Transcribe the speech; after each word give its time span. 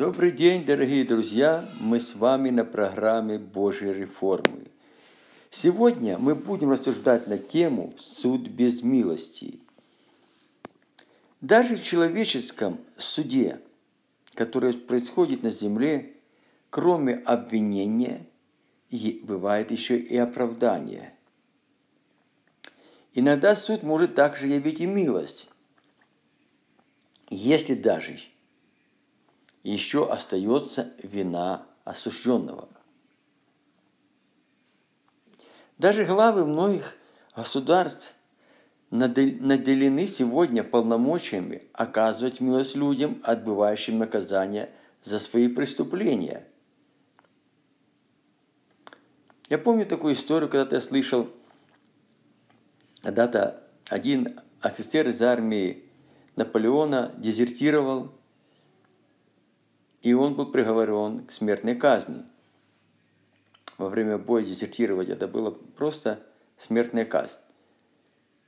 Добрый 0.00 0.32
день, 0.32 0.64
дорогие 0.64 1.04
друзья! 1.04 1.68
Мы 1.78 2.00
с 2.00 2.14
вами 2.14 2.48
на 2.48 2.64
программе 2.64 3.38
Божьей 3.38 3.92
реформы. 3.92 4.68
Сегодня 5.50 6.16
мы 6.16 6.34
будем 6.34 6.70
рассуждать 6.70 7.26
на 7.26 7.36
тему 7.36 7.92
«Суд 7.98 8.48
без 8.48 8.82
милости». 8.82 9.60
Даже 11.42 11.76
в 11.76 11.84
человеческом 11.84 12.80
суде, 12.96 13.60
который 14.32 14.72
происходит 14.72 15.42
на 15.42 15.50
земле, 15.50 16.14
кроме 16.70 17.16
обвинения, 17.16 18.26
бывает 19.22 19.70
еще 19.70 19.98
и 19.98 20.16
оправдание. 20.16 21.12
Иногда 23.12 23.54
суд 23.54 23.82
может 23.82 24.14
также 24.14 24.46
явить 24.46 24.80
и 24.80 24.86
милость, 24.86 25.50
если 27.28 27.74
даже 27.74 28.18
еще 29.62 30.10
остается 30.10 30.92
вина 31.02 31.66
осужденного. 31.84 32.68
Даже 35.78 36.04
главы 36.04 36.44
многих 36.44 36.94
государств 37.34 38.14
наделены 38.90 40.06
сегодня 40.06 40.62
полномочиями 40.62 41.62
оказывать 41.72 42.40
милость 42.40 42.76
людям, 42.76 43.20
отбывающим 43.22 43.98
наказание 43.98 44.70
за 45.02 45.18
свои 45.18 45.48
преступления. 45.48 46.46
Я 49.48 49.58
помню 49.58 49.86
такую 49.86 50.14
историю, 50.14 50.48
когда 50.48 50.76
я 50.76 50.80
слышал, 50.80 51.28
когда-то 53.02 53.64
один 53.88 54.38
офицер 54.60 55.08
из 55.08 55.22
армии 55.22 55.84
Наполеона 56.36 57.12
дезертировал, 57.16 58.12
и 60.02 60.14
он 60.14 60.34
был 60.34 60.46
приговорен 60.46 61.24
к 61.26 61.32
смертной 61.32 61.74
казни. 61.74 62.24
Во 63.78 63.88
время 63.88 64.18
боя 64.18 64.44
дезертировать 64.44 65.08
это 65.08 65.26
было 65.26 65.50
просто 65.50 66.20
смертная 66.58 67.04
казнь. 67.04 67.38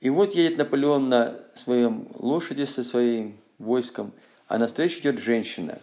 И 0.00 0.10
вот 0.10 0.34
едет 0.34 0.58
Наполеон 0.58 1.08
на 1.08 1.36
своем 1.54 2.08
лошади 2.14 2.64
со 2.64 2.82
своим 2.82 3.36
войском, 3.58 4.12
а 4.48 4.58
на 4.58 4.66
встречу 4.66 5.00
идет 5.00 5.18
женщина. 5.18 5.78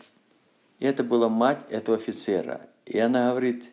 И 0.80 0.86
это 0.86 1.04
была 1.04 1.30
мать 1.30 1.66
этого 1.70 1.98
офицера. 1.98 2.62
И 2.86 3.00
она 3.00 3.30
говорит 3.30 3.72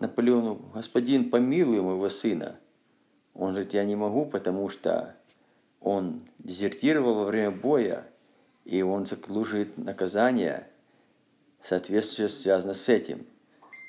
Наполеону, 0.00 0.60
господин, 0.74 1.30
помилуй 1.30 1.80
моего 1.80 2.08
сына. 2.08 2.56
Он 3.34 3.50
говорит, 3.50 3.74
я 3.74 3.84
не 3.84 3.96
могу, 3.96 4.26
потому 4.26 4.68
что 4.68 5.14
он 5.80 6.22
дезертировал 6.38 7.14
во 7.14 7.24
время 7.26 7.50
боя, 7.50 8.06
и 8.64 8.82
он 8.82 9.06
заслуживает 9.06 9.76
наказания, 9.76 10.68
соответствующее 11.64 12.28
связано 12.28 12.74
с 12.74 12.88
этим. 12.88 13.26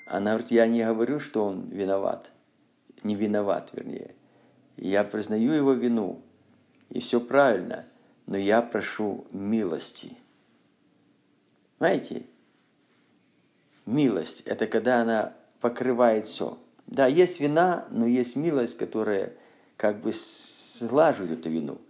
Она 0.07 0.31
говорит, 0.31 0.51
я 0.51 0.65
не 0.65 0.83
говорю, 0.85 1.19
что 1.19 1.45
он 1.45 1.69
виноват, 1.69 2.31
не 3.03 3.15
виноват, 3.15 3.69
вернее. 3.73 4.11
Я 4.77 5.03
признаю 5.03 5.51
его 5.51 5.73
вину, 5.73 6.21
и 6.89 6.99
все 6.99 7.19
правильно, 7.19 7.85
но 8.25 8.37
я 8.37 8.61
прошу 8.61 9.25
милости. 9.31 10.17
Знаете, 11.77 12.23
милость– 13.85 14.41
это 14.45 14.67
когда 14.67 15.01
она 15.01 15.33
покрывает 15.59 16.25
все. 16.25 16.57
Да, 16.87 17.07
есть 17.07 17.39
вина, 17.39 17.85
но 17.89 18.05
есть 18.05 18.35
милость, 18.35 18.77
которая 18.77 19.33
как 19.75 19.99
бы 19.99 20.11
сглаживает 20.13 21.39
эту 21.39 21.49
вину. 21.49 21.81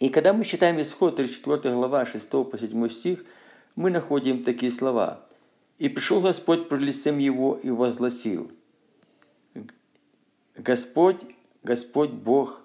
И 0.00 0.08
когда 0.08 0.32
мы 0.32 0.44
читаем 0.44 0.80
Исход, 0.80 1.16
34 1.16 1.74
глава, 1.74 2.06
6 2.06 2.30
по 2.30 2.58
7 2.58 2.88
стих, 2.88 3.22
мы 3.76 3.90
находим 3.90 4.42
такие 4.42 4.72
слова. 4.72 5.26
«И 5.78 5.90
пришел 5.90 6.20
Господь 6.20 6.70
пред 6.70 6.80
лицем 6.80 7.18
его 7.18 7.60
и 7.62 7.68
возгласил, 7.70 8.50
Господь, 10.56 11.20
Господь 11.62 12.10
Бог, 12.10 12.62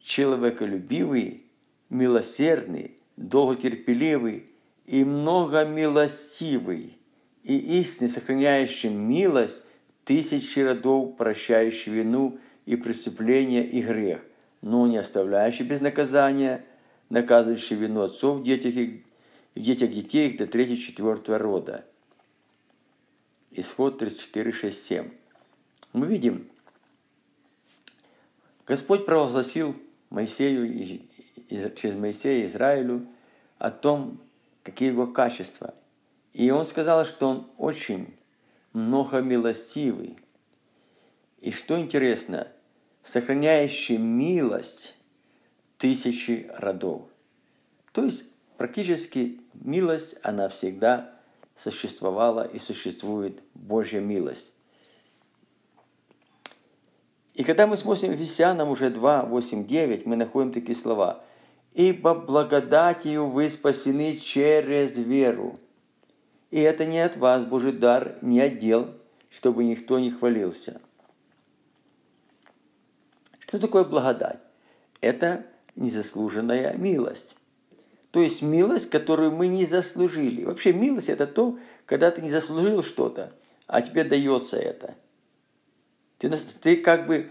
человеколюбивый, 0.00 1.44
милосердный, 1.90 2.96
долготерпеливый 3.16 4.46
и 4.86 5.04
многомилостивый, 5.04 6.98
и 7.42 7.80
истинно 7.80 8.08
сохраняющий 8.08 8.90
милость 8.90 9.64
тысячи 10.04 10.60
родов, 10.60 11.16
прощающий 11.16 11.92
вину 11.92 12.38
и 12.64 12.76
преступление 12.76 13.66
и 13.66 13.82
грех, 13.82 14.22
но 14.60 14.86
не 14.86 14.96
оставляющий 14.96 15.64
без 15.64 15.80
наказания, 15.80 16.64
наказывающий 17.08 17.76
вину 17.76 18.02
отцов 18.02 18.38
в 18.38 18.42
детях 18.42 18.74
и 18.76 19.04
в 19.54 19.60
детей 19.60 20.36
до 20.36 20.44
3-4 20.44 21.36
рода. 21.36 21.84
Исход 23.50 23.98
34, 23.98 24.52
6, 24.52 24.84
7. 24.84 25.10
Мы 25.92 26.06
видим, 26.06 26.48
Господь 28.66 29.06
провозгласил 29.06 29.74
Моисею, 30.10 31.00
через 31.74 31.94
Моисея 31.94 32.46
Израилю 32.46 33.06
о 33.58 33.70
том, 33.70 34.20
какие 34.62 34.90
его 34.90 35.06
качества. 35.06 35.74
И 36.34 36.50
он 36.50 36.66
сказал, 36.66 37.04
что 37.06 37.28
он 37.28 37.50
очень 37.56 38.14
многомилостивый. 38.74 40.18
И 41.40 41.50
что 41.52 41.80
интересно, 41.80 42.48
сохраняющий 43.08 43.96
милость 43.96 44.94
тысячи 45.78 46.50
родов. 46.58 47.04
То 47.92 48.04
есть 48.04 48.26
практически 48.58 49.40
милость, 49.54 50.16
она 50.22 50.50
всегда 50.50 51.14
существовала 51.56 52.46
и 52.46 52.58
существует 52.58 53.40
Божья 53.54 54.00
милость. 54.00 54.52
И 57.32 57.44
когда 57.44 57.66
мы 57.66 57.78
смотрим 57.78 58.12
Ефесянам 58.12 58.68
уже 58.68 58.90
2, 58.90 59.22
8, 59.22 59.66
9, 59.66 60.04
мы 60.04 60.16
находим 60.16 60.52
такие 60.52 60.76
слова. 60.76 61.24
«Ибо 61.72 62.14
благодатью 62.14 63.28
вы 63.28 63.48
спасены 63.48 64.16
через 64.16 64.98
веру. 64.98 65.58
И 66.50 66.60
это 66.60 66.84
не 66.84 66.98
от 66.98 67.16
вас, 67.16 67.46
Божий 67.46 67.72
дар, 67.72 68.18
не 68.20 68.40
от 68.40 68.58
дел, 68.58 68.94
чтобы 69.30 69.64
никто 69.64 69.98
не 69.98 70.10
хвалился». 70.10 70.80
Что 73.48 73.58
такое 73.58 73.82
благодать? 73.82 74.38
Это 75.00 75.44
незаслуженная 75.74 76.74
милость. 76.74 77.38
То 78.12 78.20
есть 78.20 78.42
милость, 78.42 78.90
которую 78.90 79.32
мы 79.32 79.48
не 79.48 79.66
заслужили. 79.66 80.44
Вообще 80.44 80.72
милость– 80.72 81.08
это 81.10 81.26
то, 81.26 81.58
когда 81.86 82.12
ты 82.12 82.22
не 82.22 82.30
заслужил 82.30 82.84
что-то, 82.84 83.32
а 83.66 83.82
тебе 83.82 84.04
дается 84.04 84.56
это– 84.56 84.94
ты, 86.18 86.30
ты 86.60 86.76
как 86.76 87.06
бы 87.06 87.30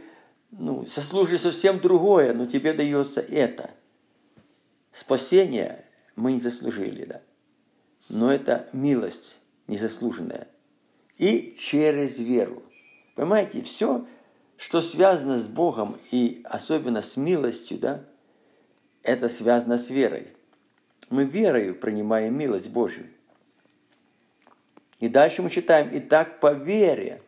ну, 0.52 0.86
заслужишь 0.86 1.42
совсем 1.42 1.80
другое, 1.80 2.34
но 2.34 2.46
тебе 2.46 2.74
дается 2.74 3.22
это. 3.22 3.72
Спасение 4.92 5.86
мы 6.16 6.32
не 6.32 6.40
заслужили, 6.40 7.06
да. 7.06 7.22
Но 8.10 8.32
это 8.32 8.68
милость 8.72 9.40
незаслуженная. 9.68 10.48
И 11.18 11.56
через 11.60 12.20
веру. 12.20 12.64
Понимаете, 13.16 13.62
все, 13.62 14.08
что 14.58 14.82
связано 14.82 15.38
с 15.38 15.48
Богом 15.48 16.00
и 16.12 16.42
особенно 16.44 17.02
с 17.02 17.16
милостью, 17.16 17.80
да, 17.80 18.04
это 19.04 19.30
связано 19.30 19.78
с 19.78 19.90
верой. 19.90 20.28
Мы 21.10 21.24
верою 21.24 21.76
принимаем 21.76 22.38
милость 22.38 22.70
Божью. 22.70 23.08
И 25.00 25.08
дальше 25.08 25.42
мы 25.42 25.50
читаем, 25.50 25.90
и 25.90 26.00
так 26.00 26.40
по 26.40 26.54
вере– 26.54 27.22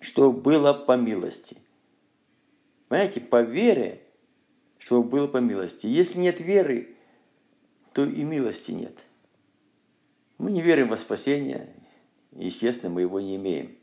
что 0.00 0.32
было 0.32 0.72
по 0.72 0.96
милости. 0.96 1.56
Понимаете, 2.88 3.20
по 3.20 3.42
вере, 3.42 4.02
что 4.78 5.02
было 5.02 5.26
по 5.26 5.38
милости. 5.38 5.86
Если 5.86 6.18
нет 6.18 6.40
веры, 6.40 6.94
то 7.92 8.04
и 8.04 8.22
милости 8.22 8.72
нет. 8.72 9.04
Мы 10.38 10.50
не 10.50 10.62
верим 10.62 10.90
во 10.90 10.96
спасение, 10.96 11.74
естественно, 12.32 12.92
мы 12.92 13.00
его 13.00 13.20
не 13.20 13.36
имеем. 13.36 13.75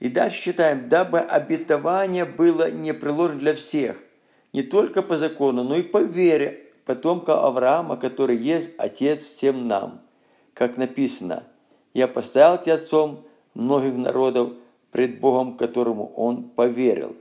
И 0.00 0.08
дальше 0.08 0.42
читаем, 0.42 0.88
дабы 0.88 1.20
обетование 1.20 2.24
было 2.24 2.70
не 2.70 2.92
приложено 2.92 3.40
для 3.40 3.54
всех, 3.54 3.96
не 4.52 4.62
только 4.62 5.02
по 5.02 5.16
закону, 5.16 5.62
но 5.64 5.76
и 5.76 5.82
по 5.82 6.02
вере 6.02 6.66
потомка 6.84 7.40
Авраама, 7.40 7.96
который 7.96 8.36
есть 8.36 8.72
Отец 8.78 9.20
всем 9.20 9.66
нам. 9.68 10.00
Как 10.54 10.76
написано, 10.76 11.44
«Я 11.94 12.08
поставил 12.08 12.60
тебя 12.60 12.74
отцом 12.74 13.26
многих 13.54 13.94
народов, 13.94 14.52
пред 14.96 15.20
Богом, 15.20 15.58
которому 15.58 16.10
он 16.16 16.44
поверил. 16.44 17.16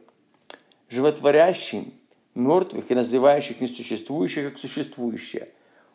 Животворящим 0.88 1.92
мертвых 2.33 2.89
и 2.89 2.95
называющих 2.95 3.60
несуществующее 3.60 4.50
как 4.50 4.57
существующее. 4.57 5.50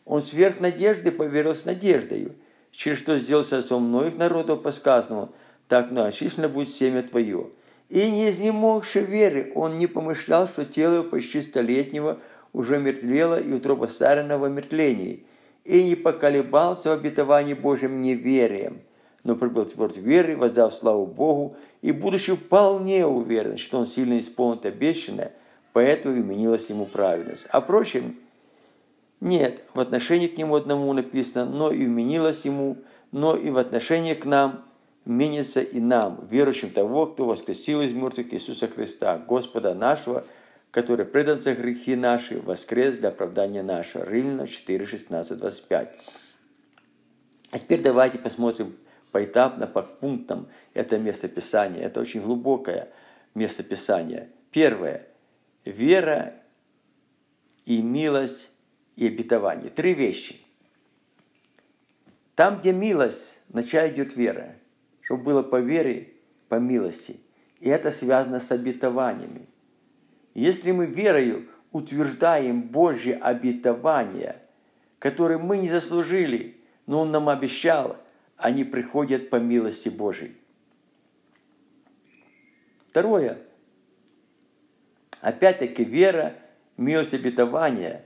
Он 0.04 0.20
сверх 0.20 0.60
надежды 0.60 1.10
поверил 1.10 1.54
с 1.54 1.64
надеждою, 1.64 2.34
через 2.70 2.98
что 2.98 3.16
сделался 3.16 3.56
отцом 3.56 3.84
многих 3.84 4.18
народов 4.18 4.62
по 4.62 4.72
сказанному, 4.72 5.32
так 5.70 5.92
многочисленно 5.92 6.48
будет 6.48 6.68
семя 6.68 7.00
твое. 7.00 7.46
И 7.88 8.10
не 8.10 8.28
изнемогши 8.28 9.00
веры, 9.00 9.52
он 9.54 9.78
не 9.78 9.86
помышлял, 9.86 10.48
что 10.48 10.64
тело 10.64 11.04
почти 11.04 11.40
столетнего 11.40 12.18
уже 12.52 12.80
мертвела 12.80 13.38
и 13.38 13.52
утроба 13.52 13.86
Сарина 13.86 14.36
в 14.36 14.42
омертвлении, 14.42 15.24
и 15.64 15.84
не 15.84 15.94
поколебался 15.94 16.90
в 16.90 16.94
обетовании 16.94 17.54
Божьим 17.54 18.02
неверием, 18.02 18.80
но 19.22 19.36
прибыл 19.36 19.64
тверд 19.64 19.96
веры, 19.96 20.36
воздав 20.36 20.74
славу 20.74 21.06
Богу, 21.06 21.54
и, 21.82 21.92
будучи 21.92 22.34
вполне 22.34 23.06
уверен, 23.06 23.56
что 23.56 23.78
он 23.78 23.86
сильно 23.86 24.18
исполнит 24.18 24.66
обещанное, 24.66 25.34
поэтому 25.72 26.16
именилась 26.16 26.68
ему 26.68 26.86
праведность. 26.86 27.46
А 27.48 27.60
впрочем, 27.60 28.16
нет, 29.20 29.62
в 29.72 29.78
отношении 29.78 30.26
к 30.26 30.36
нему 30.36 30.56
одному 30.56 30.92
написано, 30.92 31.44
но 31.44 31.70
и 31.70 31.86
вменилось 31.86 32.44
ему, 32.44 32.78
но 33.12 33.36
и 33.36 33.50
в 33.50 33.56
отношении 33.56 34.14
к 34.14 34.24
нам 34.24 34.64
менится 35.04 35.60
и 35.60 35.80
нам, 35.80 36.26
верующим 36.30 36.70
того, 36.70 37.06
кто 37.06 37.26
воскресил 37.26 37.80
из 37.82 37.92
мертвых 37.92 38.32
Иисуса 38.32 38.68
Христа, 38.68 39.18
Господа 39.18 39.74
нашего, 39.74 40.24
который 40.70 41.04
предан 41.04 41.40
за 41.40 41.54
грехи 41.54 41.96
наши, 41.96 42.40
воскрес 42.40 42.96
для 42.96 43.08
оправдания 43.08 43.62
нашего. 43.62 44.04
Римлянам 44.04 44.46
4, 44.46 44.86
16, 44.86 45.38
25. 45.38 45.98
А 47.50 47.58
теперь 47.58 47.82
давайте 47.82 48.18
посмотрим 48.18 48.76
поэтапно, 49.10 49.66
по 49.66 49.82
пунктам 49.82 50.48
это 50.74 50.98
местописание. 50.98 51.82
Это 51.82 52.00
очень 52.00 52.20
глубокое 52.20 52.90
местописание. 53.34 54.28
Первое. 54.52 55.06
Вера 55.64 56.34
и 57.64 57.82
милость 57.82 58.50
и 58.96 59.08
обетование. 59.08 59.70
Три 59.70 59.94
вещи. 59.94 60.36
Там, 62.36 62.60
где 62.60 62.72
милость, 62.72 63.36
вначале 63.48 63.92
идет 63.92 64.16
вера. 64.16 64.54
Чтобы 65.10 65.24
было 65.24 65.42
по 65.42 65.56
вере, 65.56 66.12
по 66.48 66.60
милости. 66.60 67.18
И 67.58 67.68
это 67.68 67.90
связано 67.90 68.38
с 68.38 68.52
обетованиями. 68.52 69.48
Если 70.34 70.70
мы 70.70 70.86
верою 70.86 71.48
утверждаем 71.72 72.62
Божье 72.62 73.16
обетование, 73.16 74.40
которое 75.00 75.38
мы 75.38 75.58
не 75.58 75.68
заслужили, 75.68 76.60
но 76.86 77.00
Он 77.00 77.10
нам 77.10 77.28
обещал, 77.28 77.96
они 78.36 78.62
приходят 78.62 79.30
по 79.30 79.36
милости 79.40 79.88
Божьей. 79.88 80.36
Второе. 82.86 83.36
Опять-таки 85.22 85.82
вера, 85.82 86.36
милость 86.76 87.14
обетования 87.14 88.04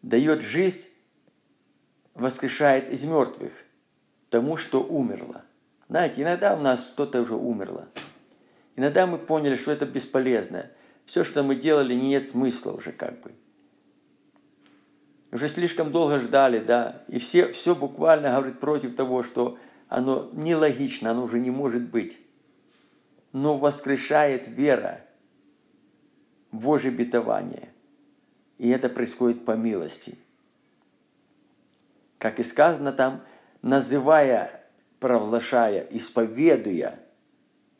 дает 0.00 0.42
жизнь, 0.42 0.90
воскрешает 2.14 2.88
из 2.88 3.02
мертвых 3.02 3.52
тому, 4.32 4.56
что 4.56 4.82
умерло. 4.82 5.42
Знаете, 5.88 6.22
иногда 6.22 6.56
у 6.56 6.60
нас 6.60 6.88
что-то 6.88 7.20
уже 7.20 7.34
умерло. 7.34 7.86
Иногда 8.76 9.06
мы 9.06 9.18
поняли, 9.18 9.54
что 9.54 9.70
это 9.70 9.84
бесполезно. 9.84 10.70
Все, 11.04 11.22
что 11.22 11.42
мы 11.42 11.54
делали, 11.54 11.94
нет 11.94 12.26
смысла 12.26 12.72
уже 12.72 12.92
как 12.92 13.20
бы. 13.20 13.32
Уже 15.30 15.48
слишком 15.48 15.92
долго 15.92 16.18
ждали, 16.18 16.60
да, 16.60 17.02
и 17.08 17.18
все, 17.18 17.52
все 17.52 17.74
буквально 17.74 18.34
говорит 18.34 18.58
против 18.58 18.96
того, 18.96 19.22
что 19.22 19.58
оно 19.88 20.30
нелогично, 20.32 21.10
оно 21.10 21.24
уже 21.24 21.38
не 21.38 21.50
может 21.50 21.90
быть. 21.90 22.18
Но 23.32 23.58
воскрешает 23.58 24.48
вера, 24.48 25.04
Божье 26.52 26.90
обетование. 26.90 27.68
И 28.56 28.70
это 28.70 28.88
происходит 28.88 29.44
по 29.44 29.52
милости. 29.52 30.16
Как 32.18 32.38
и 32.38 32.42
сказано 32.42 32.92
там, 32.92 33.22
называя, 33.62 34.64
провозглашая, 35.00 35.86
исповедуя 35.90 36.98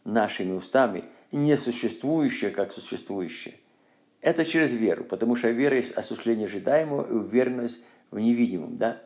нашими 0.04 0.52
устами 0.52 1.04
несуществующее, 1.32 2.50
как 2.50 2.72
существующее. 2.72 3.54
Это 4.20 4.44
через 4.44 4.72
веру, 4.72 5.04
потому 5.04 5.34
что 5.34 5.50
вера 5.50 5.76
есть 5.76 5.92
осуществление 5.92 6.46
ожидаемого 6.46 7.08
и 7.08 7.12
уверенность 7.12 7.84
в 8.10 8.18
невидимом, 8.18 8.76
да? 8.76 9.00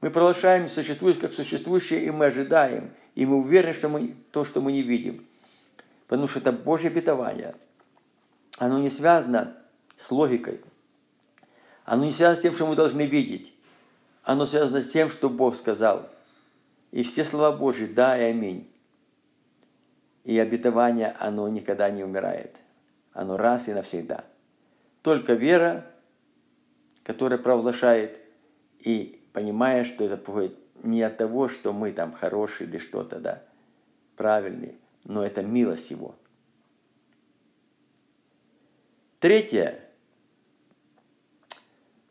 Мы 0.00 0.10
провозглашаем 0.10 0.68
существует 0.68 1.18
как 1.18 1.32
существующее, 1.32 2.04
и 2.04 2.10
мы 2.10 2.26
ожидаем, 2.26 2.92
и 3.14 3.24
мы 3.24 3.38
уверены, 3.38 3.72
что 3.72 3.88
мы 3.88 4.14
то, 4.32 4.44
что 4.44 4.60
мы 4.60 4.70
не 4.72 4.82
видим. 4.82 5.26
Потому 6.06 6.28
что 6.28 6.40
это 6.40 6.52
Божье 6.52 6.90
обетование. 6.90 7.54
Оно 8.58 8.78
не 8.78 8.90
связано 8.90 9.56
с 9.96 10.10
логикой. 10.10 10.60
Оно 11.86 12.04
не 12.04 12.10
связано 12.10 12.36
с 12.36 12.42
тем, 12.42 12.52
что 12.52 12.66
мы 12.66 12.76
должны 12.76 13.06
видеть. 13.06 13.53
Оно 14.24 14.46
связано 14.46 14.80
с 14.80 14.88
тем, 14.88 15.10
что 15.10 15.28
Бог 15.28 15.54
сказал. 15.54 16.08
И 16.90 17.02
все 17.02 17.24
слова 17.24 17.56
Божьи 17.56 17.86
«да» 17.86 18.18
и 18.18 18.30
«аминь». 18.30 18.70
И 20.24 20.38
обетование, 20.38 21.14
оно 21.20 21.46
никогда 21.48 21.90
не 21.90 22.02
умирает. 22.02 22.56
Оно 23.12 23.36
раз 23.36 23.68
и 23.68 23.74
навсегда. 23.74 24.24
Только 25.02 25.34
вера, 25.34 25.86
которая 27.02 27.38
провозглашает 27.38 28.18
и 28.78 29.22
понимая, 29.34 29.84
что 29.84 30.04
это 30.04 30.16
походит 30.16 30.56
не 30.82 31.02
от 31.02 31.18
того, 31.18 31.48
что 31.48 31.74
мы 31.74 31.92
там 31.92 32.12
хорошие 32.12 32.68
или 32.68 32.78
что-то, 32.78 33.20
да, 33.20 33.42
правильные, 34.16 34.76
но 35.04 35.24
это 35.24 35.42
милость 35.42 35.90
Его. 35.90 36.14
Третье. 39.20 39.80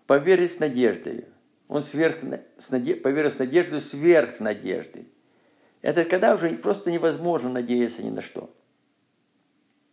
Поверить 0.06 0.52
с 0.52 0.60
надеждой. 0.60 1.26
Он 1.68 1.82
сверх, 1.82 2.18
с 2.58 2.72
наде, 2.72 2.96
поверил 2.96 3.32
с 3.32 3.40
надеждой 3.40 3.82
сверх 3.82 4.40
надежды. 4.40 5.08
Это 5.82 6.06
когда 6.06 6.34
уже 6.34 6.50
просто 6.52 6.92
невозможно 6.92 7.50
надеяться 7.50 8.04
ни 8.04 8.10
на 8.10 8.22
что. 8.22 8.50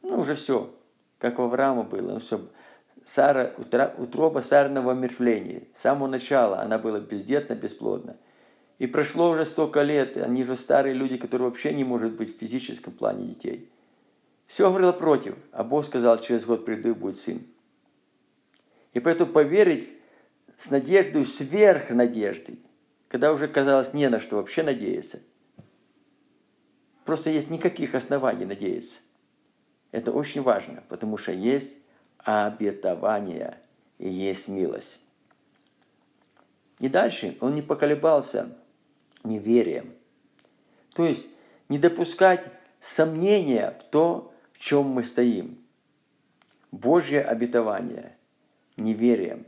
Ну, 0.02 0.20
уже 0.20 0.34
все, 0.34 0.74
как 1.18 1.38
у 1.38 1.42
Авраама 1.42 1.82
было. 1.82 2.12
Ну, 2.12 2.18
все. 2.18 2.48
Сара, 3.04 3.54
утроба 3.98 4.40
Сарного 4.40 4.92
мертвления. 4.92 5.64
С 5.74 5.82
самого 5.82 6.06
начала 6.06 6.60
она 6.60 6.78
была 6.78 7.00
бездетна, 7.00 7.54
бесплодна. 7.54 8.16
И 8.78 8.86
прошло 8.86 9.30
уже 9.30 9.44
столько 9.44 9.82
лет, 9.82 10.16
они 10.16 10.42
же 10.42 10.56
старые 10.56 10.94
люди, 10.94 11.16
которые 11.16 11.48
вообще 11.48 11.74
не 11.74 11.84
может 11.84 12.12
быть 12.12 12.34
в 12.34 12.38
физическом 12.38 12.92
плане 12.92 13.26
детей. 13.26 13.70
Все 14.46 14.68
говорило 14.68 14.92
против, 14.92 15.36
а 15.52 15.64
Бог 15.64 15.84
сказал, 15.84 16.18
через 16.18 16.46
год 16.46 16.64
приду 16.64 16.90
и 16.90 16.94
будет 16.94 17.16
сын. 17.16 17.42
И 18.94 19.00
поэтому 19.00 19.32
поверить 19.32 19.94
с 20.60 20.70
надеждой 20.70 21.24
сверх 21.24 21.90
надежды, 21.90 22.58
когда 23.08 23.32
уже 23.32 23.48
казалось 23.48 23.92
не 23.94 24.08
на 24.08 24.20
что 24.20 24.36
вообще 24.36 24.62
надеяться– 24.62 25.20
просто 27.10 27.30
есть 27.30 27.50
никаких 27.50 27.96
оснований 27.96 28.44
надеяться. 28.44 29.00
Это 29.90 30.12
очень 30.12 30.42
важно, 30.42 30.84
потому 30.88 31.16
что 31.16 31.32
есть 31.32 31.78
обетование 32.18 33.58
и 33.98 34.08
есть 34.08 34.46
милость. 34.46 35.00
И 36.78 36.88
дальше 36.88 37.36
он 37.40 37.56
не 37.56 37.62
поколебался 37.62 38.56
неверием. 39.24 39.92
То 40.94 41.04
есть 41.04 41.26
не 41.68 41.80
допускать 41.80 42.46
сомнения 42.80 43.76
в 43.80 43.82
то, 43.90 44.32
в 44.52 44.60
чем 44.60 44.86
мы 44.86 45.02
стоим. 45.02 45.58
Божье 46.70 47.22
обетование 47.22 48.16
неверием. 48.76 49.46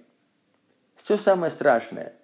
Все 0.95 1.17
самое 1.17 1.51
страшное, 1.51 2.15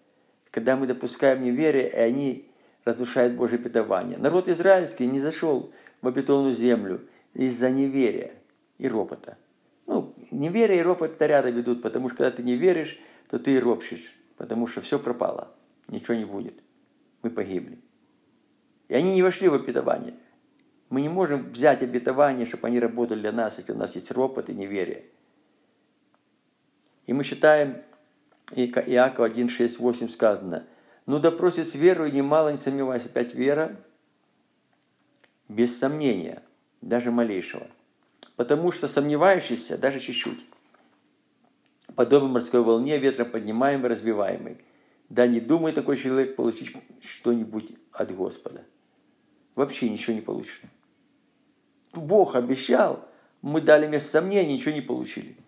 когда 0.51 0.77
мы 0.77 0.87
допускаем 0.87 1.43
неверие, 1.43 1.89
и 1.89 1.97
они 1.97 2.51
разрушает 2.85 3.37
Божье 3.37 3.59
питование. 3.59 4.19
Народ 4.19 4.49
израильский 4.49 5.07
не 5.07 5.21
зашел 5.21 5.73
в 6.01 6.09
обетованную 6.09 6.55
землю 6.55 7.03
из-за 7.35 7.71
неверия 7.71 8.35
и 8.79 8.89
ропота. 8.89 9.37
Ну, 9.87 10.15
неверие 10.31 10.81
и 10.81 10.83
ропот 10.83 11.13
это 11.13 11.27
рядом 11.27 11.55
ведут, 11.55 11.83
потому 11.83 12.09
что 12.09 12.19
когда 12.19 12.31
ты 12.31 12.43
не 12.43 12.57
веришь, 12.57 12.99
то 13.29 13.39
ты 13.39 13.55
и 13.55 13.59
ропщешь, 13.59 14.15
потому 14.37 14.67
что 14.67 14.81
все 14.81 14.99
пропало, 14.99 15.55
ничего 15.89 16.15
не 16.15 16.25
будет. 16.25 16.55
Мы 17.23 17.31
погибли. 17.31 17.79
И 18.89 18.95
они 18.95 19.15
не 19.15 19.23
вошли 19.23 19.49
в 19.49 19.55
обетование. 19.55 20.15
Мы 20.89 21.03
не 21.03 21.09
можем 21.09 21.51
взять 21.51 21.83
обетование, 21.83 22.47
чтобы 22.47 22.69
они 22.69 22.81
работали 22.81 23.21
для 23.21 23.33
нас, 23.33 23.59
если 23.59 23.73
у 23.73 23.77
нас 23.77 23.95
есть 23.95 24.11
ропот 24.11 24.49
и 24.49 24.55
неверие. 24.55 25.05
И 27.07 27.13
мы 27.13 27.25
считаем, 27.25 27.83
Иакова 28.55 29.27
1, 29.27 29.49
6, 29.49 29.79
8 29.79 30.09
сказано– 30.09 30.67
ну 31.09 31.19
да 31.19 31.31
просит 31.31 31.71
с 31.71 31.75
верой, 31.75 32.13
немало 32.13 32.51
не 32.51 32.59
сомневаясь, 32.59 33.07
опять 33.07 33.35
вера, 33.35 33.81
без 35.49 35.79
сомнения, 35.79 36.43
даже 36.83 37.11
малейшего. 37.11 37.67
Потому 38.37 38.73
что 38.73 38.87
сомневающийся, 38.87 39.79
даже 39.79 40.01
чуть-чуть, 40.01 40.39
подобно 41.95 42.29
морской 42.29 42.61
волне, 42.61 42.99
ветром 42.99 43.31
поднимаемый, 43.31 43.89
развиваемый. 43.89 44.59
Да 45.09 45.27
не 45.27 45.41
думай 45.41 45.73
такой 45.73 45.97
человек 45.97 46.37
получить 46.37 46.77
что-нибудь 47.01 47.73
от 47.91 48.15
Господа. 48.15 48.67
Вообще 49.55 49.89
ничего 49.89 50.13
не 50.13 50.21
получишь. 50.21 50.61
Бог 51.95 52.37
обещал, 52.37 53.09
мы 53.41 53.63
дали 53.63 53.87
место 53.87 54.11
сомнений, 54.11 54.53
ничего 54.53 54.75
не 54.75 54.83
получили. 54.83 55.39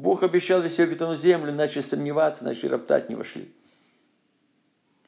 Бог 0.00 0.22
обещал 0.22 0.62
весь 0.62 0.80
обетованную 0.80 1.18
землю, 1.18 1.52
начали 1.52 1.82
сомневаться, 1.82 2.42
начали 2.42 2.70
роптать, 2.70 3.10
не 3.10 3.14
вошли. 3.14 3.52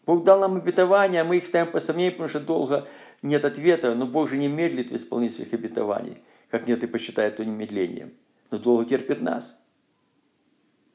Бог 0.04 0.24
дал 0.24 0.40
нам 0.40 0.56
обетования, 0.56 1.22
а 1.22 1.24
мы 1.24 1.38
их 1.38 1.46
ставим 1.46 1.72
по 1.72 1.80
сомнению, 1.80 2.12
потому 2.12 2.28
что 2.28 2.40
долго 2.40 2.88
нет 3.22 3.44
ответа, 3.44 3.94
но 3.94 4.06
Бог 4.06 4.28
же 4.28 4.36
не 4.36 4.48
медлит 4.48 4.90
в 4.90 4.96
исполнении 4.96 5.32
своих 5.32 5.54
обетований, 5.54 6.18
как 6.50 6.66
нет 6.66 6.84
и 6.84 6.86
посчитает 6.86 7.36
то 7.36 7.44
немедлением. 7.44 8.12
но 8.50 8.58
долго 8.58 8.84
терпит 8.84 9.22
нас. 9.22 9.58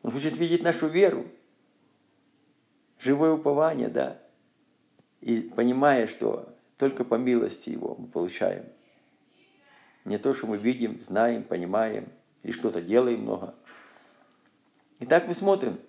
Он 0.03 0.11
хочет 0.11 0.37
видеть 0.37 0.61
нашу 0.61 0.87
веру, 0.87 1.25
живое 2.99 3.31
упование, 3.31 3.87
да. 3.87 4.21
И 5.21 5.41
понимая, 5.41 6.05
что 6.05 6.55
только 6.77 7.03
по 7.03 7.15
милости 7.15 7.71
Его 7.71 7.95
мы 7.97 8.07
получаем. 8.07 8.65
Не 10.05 10.19
то, 10.19 10.33
что 10.33 10.45
мы 10.45 10.57
видим, 10.57 11.01
знаем, 11.01 11.43
понимаем, 11.43 12.09
или 12.43 12.51
что-то 12.51 12.81
делаем 12.81 13.21
много. 13.21 13.55
Итак, 14.99 15.27
мы 15.27 15.33
смотрим. 15.33 15.79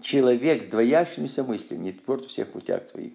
Человек 0.00 0.64
с 0.64 0.66
двоящимися 0.66 1.42
мыслями 1.42 1.84
не 1.84 1.92
тверд 1.92 2.24
в 2.24 2.28
всех 2.28 2.48
путях 2.48 2.86
своих. 2.86 3.12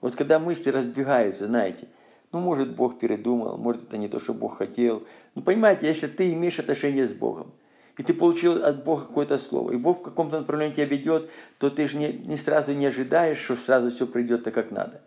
Вот 0.00 0.16
когда 0.16 0.38
мысли 0.38 0.70
разбегаются, 0.70 1.46
знаете, 1.46 1.88
ну, 2.32 2.40
может, 2.40 2.74
Бог 2.74 2.98
передумал, 2.98 3.58
может, 3.58 3.84
это 3.84 3.98
не 3.98 4.08
то, 4.08 4.18
что 4.18 4.32
Бог 4.32 4.56
хотел. 4.56 5.06
Ну, 5.34 5.42
понимаете, 5.42 5.86
если 5.86 6.06
ты 6.06 6.32
имеешь 6.32 6.58
отношение 6.58 7.06
с 7.06 7.12
Богом, 7.12 7.52
и 7.98 8.02
ты 8.02 8.14
получил 8.14 8.64
от 8.64 8.84
Бога 8.84 9.02
какое-то 9.02 9.36
слово, 9.36 9.72
и 9.72 9.76
Бог 9.76 10.00
в 10.00 10.02
каком-то 10.02 10.38
направлении 10.38 10.74
тебя 10.74 10.86
ведет, 10.86 11.30
то 11.58 11.68
ты 11.68 11.86
же 11.86 11.98
не, 11.98 12.12
не 12.12 12.38
сразу 12.38 12.72
не 12.72 12.86
ожидаешь, 12.86 13.38
что 13.38 13.54
сразу 13.54 13.90
все 13.90 14.06
придет 14.06 14.44
так, 14.44 14.54
как 14.54 14.70
надо. 14.70 15.02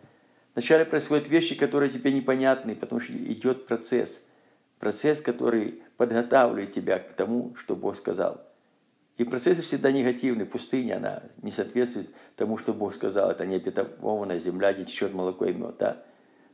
Вначале 0.54 0.84
происходят 0.84 1.28
вещи, 1.28 1.56
которые 1.56 1.90
тебе 1.90 2.12
непонятны, 2.12 2.76
потому 2.76 3.00
что 3.00 3.12
идет 3.12 3.66
процесс. 3.66 4.24
Процесс, 4.78 5.20
который 5.20 5.82
подготавливает 5.96 6.72
тебя 6.72 6.98
к 6.98 7.12
тому, 7.14 7.54
что 7.56 7.74
Бог 7.74 7.96
сказал. 7.96 8.42
И 9.16 9.24
процессы 9.24 9.62
всегда 9.62 9.90
негативны. 9.90 10.44
Пустыня, 10.44 10.96
она 10.96 11.22
не 11.40 11.50
соответствует 11.50 12.10
тому, 12.36 12.58
что 12.58 12.74
Бог 12.74 12.94
сказал. 12.94 13.30
Это 13.30 13.46
не 13.46 13.56
обетованная 13.56 14.38
земля, 14.38 14.72
где 14.72 14.84
течет 14.84 15.14
молоко 15.14 15.46
и 15.46 15.54
мед. 15.54 15.76
Да? 15.78 16.02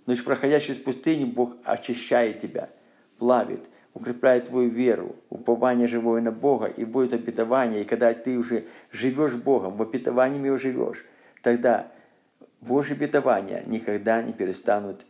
Но 0.06 0.12
лишь 0.12 0.24
проходя 0.24 0.60
через 0.60 0.78
пустыню, 0.78 1.26
Бог 1.26 1.56
очищает 1.64 2.40
тебя, 2.40 2.70
плавит, 3.18 3.68
укрепляет 3.94 4.46
твою 4.46 4.70
веру, 4.70 5.16
упование 5.28 5.86
живое 5.86 6.20
на 6.20 6.30
Бога, 6.30 6.66
и 6.66 6.84
будет 6.84 7.12
обетование. 7.14 7.82
И 7.82 7.84
когда 7.84 8.14
ты 8.14 8.38
уже 8.38 8.66
живешь 8.90 9.34
Богом, 9.34 9.76
в 9.76 9.82
обетовании 9.82 10.44
его 10.44 10.56
живешь, 10.56 11.04
тогда 11.42 11.90
Божьи 12.60 12.94
обетования 12.94 13.64
никогда 13.66 14.22
не 14.22 14.32
перестанут 14.32 15.04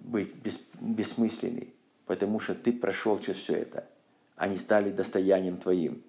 быть 0.00 0.34
бес, 0.34 0.68
бессмысленны, 0.80 1.68
потому 2.06 2.40
что 2.40 2.54
ты 2.54 2.72
прошел 2.72 3.18
через 3.18 3.38
все 3.38 3.54
это. 3.54 3.88
Они 4.36 4.56
стали 4.56 4.90
достоянием 4.90 5.56
твоим. 5.56 6.02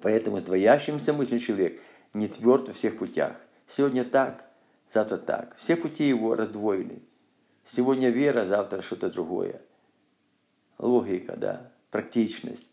Поэтому 0.00 0.40
с 0.40 0.42
двоящимся 0.42 1.12
мыслью 1.12 1.38
человек 1.38 1.80
не 2.12 2.26
тверд 2.26 2.68
во 2.68 2.74
всех 2.74 2.98
путях. 2.98 3.40
Сегодня 3.66 4.04
так, 4.04 4.44
завтра 4.90 5.16
так. 5.16 5.56
Все 5.56 5.76
пути 5.76 6.08
его 6.08 6.34
раздвоены. 6.34 7.02
Сегодня 7.64 8.10
вера, 8.10 8.44
завтра 8.44 8.82
что-то 8.82 9.10
другое. 9.10 9.62
Логика, 10.78 11.36
да, 11.36 11.70
практичность. 11.90 12.68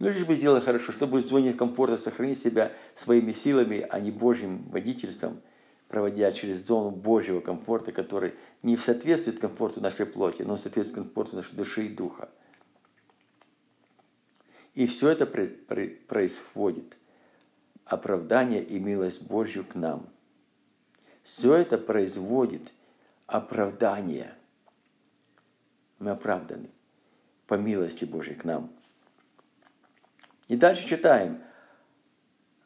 Ну, 0.00 0.08
лишь 0.08 0.26
бы 0.26 0.34
сделать 0.34 0.64
хорошо, 0.64 0.90
чтобы 0.90 1.20
в 1.20 1.26
зоне 1.26 1.52
комфорта 1.54 1.96
сохранить 1.96 2.38
себя 2.38 2.72
своими 2.96 3.30
силами, 3.30 3.86
а 3.88 4.00
не 4.00 4.10
Божьим 4.10 4.64
водительством, 4.70 5.40
проводя 5.94 6.32
через 6.32 6.66
зону 6.66 6.90
Божьего 6.90 7.40
комфорта, 7.40 7.92
который 7.92 8.34
не 8.64 8.76
соответствует 8.76 9.38
комфорту 9.38 9.80
нашей 9.80 10.06
плоти, 10.06 10.42
но 10.42 10.56
соответствует 10.56 11.04
комфорту 11.06 11.36
нашей 11.36 11.54
души 11.54 11.86
и 11.86 11.88
духа. 11.88 12.30
И 14.74 14.86
все 14.86 15.10
это 15.10 15.24
происходит. 15.24 16.98
Оправдание 17.84 18.64
и 18.64 18.80
милость 18.80 19.28
Божью 19.28 19.64
к 19.64 19.76
нам. 19.76 20.08
Все 21.22 21.54
это 21.54 21.78
производит 21.78 22.72
оправдание. 23.28 24.34
Мы 26.00 26.10
оправданы 26.10 26.70
по 27.46 27.54
милости 27.54 28.04
Божьей 28.04 28.34
к 28.34 28.44
нам. 28.44 28.68
И 30.48 30.56
дальше 30.56 30.88
читаем. 30.88 31.40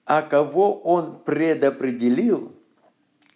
А 0.07 0.23
кого 0.23 0.81
он 0.81 1.23
предопределил, 1.23 2.58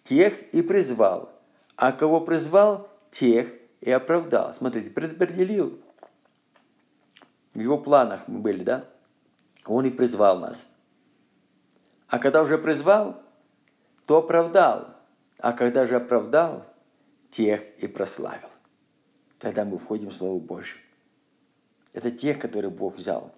тех 0.03 0.53
и 0.53 0.61
призвал. 0.61 1.31
А 1.75 1.91
кого 1.91 2.21
призвал, 2.21 2.89
тех 3.11 3.51
и 3.81 3.91
оправдал. 3.91 4.53
Смотрите, 4.53 4.89
предопределил. 4.89 5.79
В 7.53 7.59
его 7.59 7.77
планах 7.77 8.27
мы 8.27 8.39
были, 8.39 8.63
да? 8.63 8.85
Он 9.65 9.85
и 9.85 9.89
призвал 9.89 10.39
нас. 10.39 10.67
А 12.07 12.19
когда 12.19 12.41
уже 12.41 12.57
призвал, 12.57 13.21
то 14.05 14.17
оправдал. 14.17 14.95
А 15.37 15.53
когда 15.53 15.85
же 15.85 15.95
оправдал, 15.95 16.65
тех 17.31 17.61
и 17.79 17.87
прославил. 17.87 18.49
Тогда 19.39 19.65
мы 19.65 19.77
входим 19.77 20.09
в 20.09 20.13
Слово 20.13 20.39
Божье. 20.39 20.79
Это 21.91 22.11
тех, 22.11 22.39
которые 22.39 22.71
Бог 22.71 22.95
взял 22.95 23.33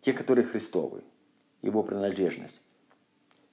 те, 0.00 0.12
которые 0.12 0.44
Христовы, 0.44 1.02
его 1.62 1.82
принадлежность. 1.82 2.62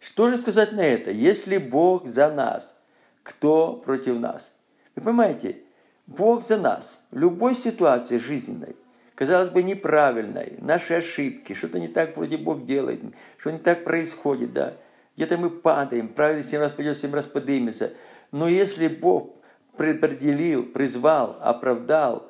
Что 0.05 0.27
же 0.27 0.37
сказать 0.37 0.71
на 0.71 0.81
это? 0.81 1.09
Если 1.09 1.57
Бог 1.57 2.05
за 2.05 2.31
нас, 2.31 2.75
кто 3.23 3.73
против 3.73 4.19
нас? 4.19 4.53
Вы 4.95 5.01
понимаете, 5.01 5.63
Бог 6.05 6.45
за 6.45 6.57
нас 6.57 7.01
в 7.09 7.17
любой 7.17 7.55
ситуации 7.55 8.17
жизненной, 8.17 8.75
казалось 9.15 9.49
бы, 9.49 9.63
неправильной, 9.63 10.57
наши 10.59 10.93
ошибки, 10.93 11.53
что-то 11.53 11.79
не 11.79 11.87
так 11.87 12.15
вроде 12.15 12.37
Бог 12.37 12.65
делает, 12.65 13.01
что 13.37 13.49
не 13.49 13.57
так 13.57 13.83
происходит, 13.83 14.53
да, 14.53 14.75
где-то 15.15 15.39
мы 15.39 15.49
падаем, 15.49 16.09
правильно 16.09 16.43
семь 16.43 16.59
раз 16.59 16.71
пойдет, 16.71 16.97
семь 16.97 17.11
раз 17.11 17.25
подымется. 17.25 17.91
Но 18.31 18.47
если 18.47 18.87
Бог 18.87 19.33
предопределил, 19.75 20.67
призвал, 20.67 21.35
оправдал 21.41 22.29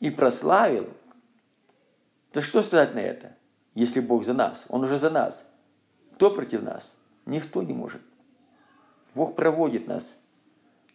и 0.00 0.10
прославил– 0.10 0.88
то 2.32 2.40
что 2.40 2.62
сказать 2.62 2.94
на 2.94 3.00
это, 3.00 3.36
если 3.74 4.00
Бог 4.00 4.24
за 4.24 4.32
нас? 4.32 4.64
Он 4.70 4.82
уже 4.82 4.96
за 4.96 5.10
нас. 5.10 5.46
Кто 6.14 6.30
против 6.30 6.62
нас? 6.62 6.94
Никто 7.26 7.62
не 7.62 7.72
может. 7.72 8.00
Бог 9.14 9.34
проводит 9.34 9.88
нас 9.88 10.16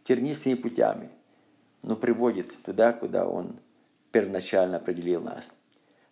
тернистыми 0.04 0.54
путями, 0.56 1.10
но 1.84 1.96
приводит 1.96 2.58
туда, 2.64 2.94
куда 2.94 3.28
Он 3.28 3.60
первоначально 4.12 4.78
определил 4.78 5.22
нас. 5.22 5.50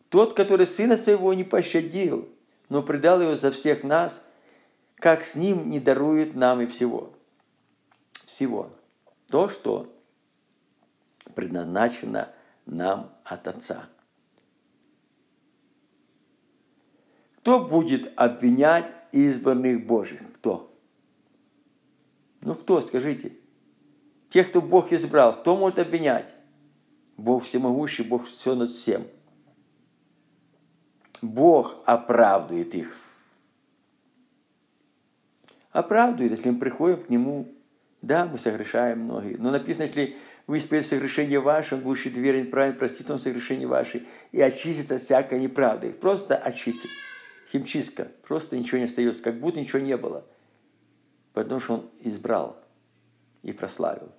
Тот, 0.10 0.34
который 0.34 0.68
Сына 0.68 0.98
Своего 0.98 1.34
не 1.34 1.44
пощадил, 1.44 2.28
но 2.70 2.84
предал 2.84 3.22
Его 3.22 3.36
за 3.36 3.52
всех 3.52 3.84
нас, 3.84 4.24
как 4.96 5.24
с 5.24 5.36
Ним 5.36 5.70
не 5.70 5.80
дарует 5.80 6.36
нам 6.36 6.62
и 6.62 6.66
всего. 6.66 7.14
Всего. 8.26 8.70
То, 9.30 9.48
что 9.48 9.94
предназначено 11.34 12.30
нам 12.66 13.12
от 13.24 13.48
Отца. 13.48 13.88
Кто 17.48 17.62
будет 17.62 18.12
обвинять 18.18 18.94
избранных 19.14 19.86
Божьих? 19.86 20.20
Кто? 20.34 20.78
Ну 22.42 22.56
кто, 22.56 22.82
скажите? 22.82 23.38
Тех, 24.28 24.50
кто 24.50 24.62
Бог 24.62 24.92
избрал, 24.92 25.32
кто 25.32 25.56
может 25.56 25.80
обвинять? 25.80 26.36
Бог 27.16 27.46
всемогущий, 27.46 28.04
Бог 28.04 28.26
все 28.26 28.54
над 28.54 28.70
всем. 28.70 29.08
Бог 31.22 31.78
оправдывает 31.86 32.76
их. 32.76 32.98
Оправдывает, 35.72 36.34
если 36.34 36.50
мы 36.50 36.60
приходим 36.60 37.02
к 37.02 37.08
Нему. 37.10 37.48
Да, 38.02 38.26
мы 38.26 38.40
согрешаем 38.40 39.04
многие. 39.04 39.38
Но 39.38 39.52
написано, 39.52 39.84
если 39.84 40.18
вы 40.48 40.58
исповедуете 40.58 40.98
согрешение 40.98 41.40
ваше, 41.40 41.76
Он 41.76 41.82
будет 41.82 42.18
верен, 42.18 42.52
праведен, 42.52 42.78
простит 42.78 43.08
вам 43.08 43.20
согрешение 43.20 43.70
ваше 43.70 44.06
и 44.34 44.42
очистит 44.42 44.92
от 44.92 45.00
всякой 45.00 45.40
неправды. 45.40 45.94
Просто 45.94 46.36
очистит 46.36 46.90
химчистка. 47.52 48.12
Просто 48.24 48.58
ничего 48.58 48.80
не 48.80 48.86
остается, 48.86 49.24
как 49.24 49.40
будто 49.40 49.60
ничего 49.60 49.80
не 49.80 49.98
было. 49.98 50.26
Потому 51.34 51.60
что 51.60 51.74
он 51.76 51.90
избрал 52.02 52.58
и 53.44 53.52
прославил. 53.52 54.12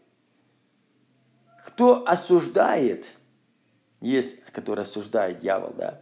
Кто 1.67 2.07
осуждает? 2.07 3.13
Есть, 4.01 4.43
который 4.53 4.85
осуждает 4.85 5.41
дьявол, 5.41 5.75
да. 5.77 6.01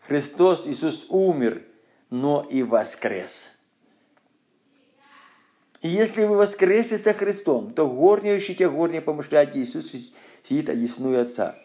Христос 0.00 0.66
Иисус 0.66 1.06
умер, 1.08 1.64
но 2.10 2.46
и 2.48 2.62
воскрес. 2.62 3.50
И 5.80 5.88
если 5.88 6.24
вы 6.24 6.36
воскресли 6.36 6.96
со 6.96 7.12
Христом, 7.12 7.72
то 7.72 7.88
горнее 7.88 8.38
ищите, 8.38 8.68
горнее 8.68 9.00
помышляйте, 9.00 9.58
Иисус 9.58 9.90
сидит 10.42 10.68
одесную 10.68 11.22
Отца. 11.22 11.56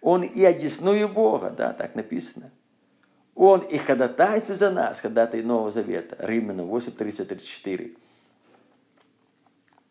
Он 0.00 0.22
и 0.22 0.44
одесную 0.44 1.08
Бога, 1.08 1.50
да, 1.50 1.72
так 1.72 1.94
написано– 1.94 2.52
он 3.34 3.60
и 3.60 3.78
ходатайствует 3.78 4.58
за 4.58 4.70
нас, 4.70 5.00
ходатай 5.00 5.42
Нового 5.42 5.70
Завета. 5.70 6.16
Римлянам 6.18 6.66
8, 6.66 6.92
30, 6.92 7.28
34. 7.28 7.92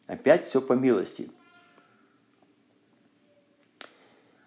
Опять 0.08 0.42
все 0.42 0.62
по 0.62 0.74
милости. 0.74 1.32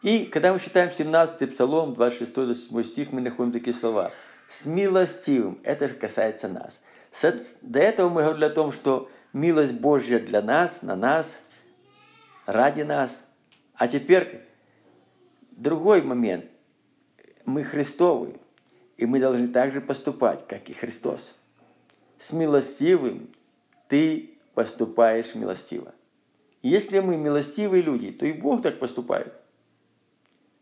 И 0.02 0.26
когда 0.26 0.52
мы 0.52 0.60
читаем 0.60 0.92
17 0.92 1.54
Псалом, 1.54 1.94
26-27 1.94 2.84
стих, 2.84 3.12
мы 3.12 3.22
находим 3.22 3.52
такие 3.52 3.72
слова. 3.72 4.12
С 4.48 4.66
милостивым, 4.66 5.58
это 5.62 5.88
же 5.88 5.94
касается 5.94 6.48
нас. 6.48 6.80
До 7.62 7.78
этого 7.78 8.10
мы 8.10 8.22
говорили 8.22 8.44
о 8.44 8.50
том, 8.50 8.70
что 8.70 9.10
милость 9.32 9.72
Божья 9.72 10.18
для 10.18 10.42
нас, 10.42 10.82
на 10.82 10.94
нас, 10.94 11.40
ради 12.44 12.82
нас, 12.82 13.24
А 13.76 13.88
теперь 13.88 14.46
другой 15.52 16.02
момент. 16.02 16.44
Мы 17.46 17.64
Христовы, 17.64 18.36
и 18.96 19.06
мы 19.06 19.20
должны 19.20 19.48
также 19.48 19.80
поступать, 19.80 20.46
как 20.46 20.68
и 20.68 20.72
Христос. 20.72 21.34
С 22.18 22.32
милостивым 22.32 23.28
ты 23.88 24.30
поступаешь 24.54 25.34
милостиво. 25.34 25.92
Если 26.62 27.00
мы 27.00 27.16
милостивые 27.16 27.82
люди, 27.82 28.10
то 28.10 28.24
и 28.24 28.32
Бог 28.32 28.62
так 28.62 28.78
поступает. 28.78 29.34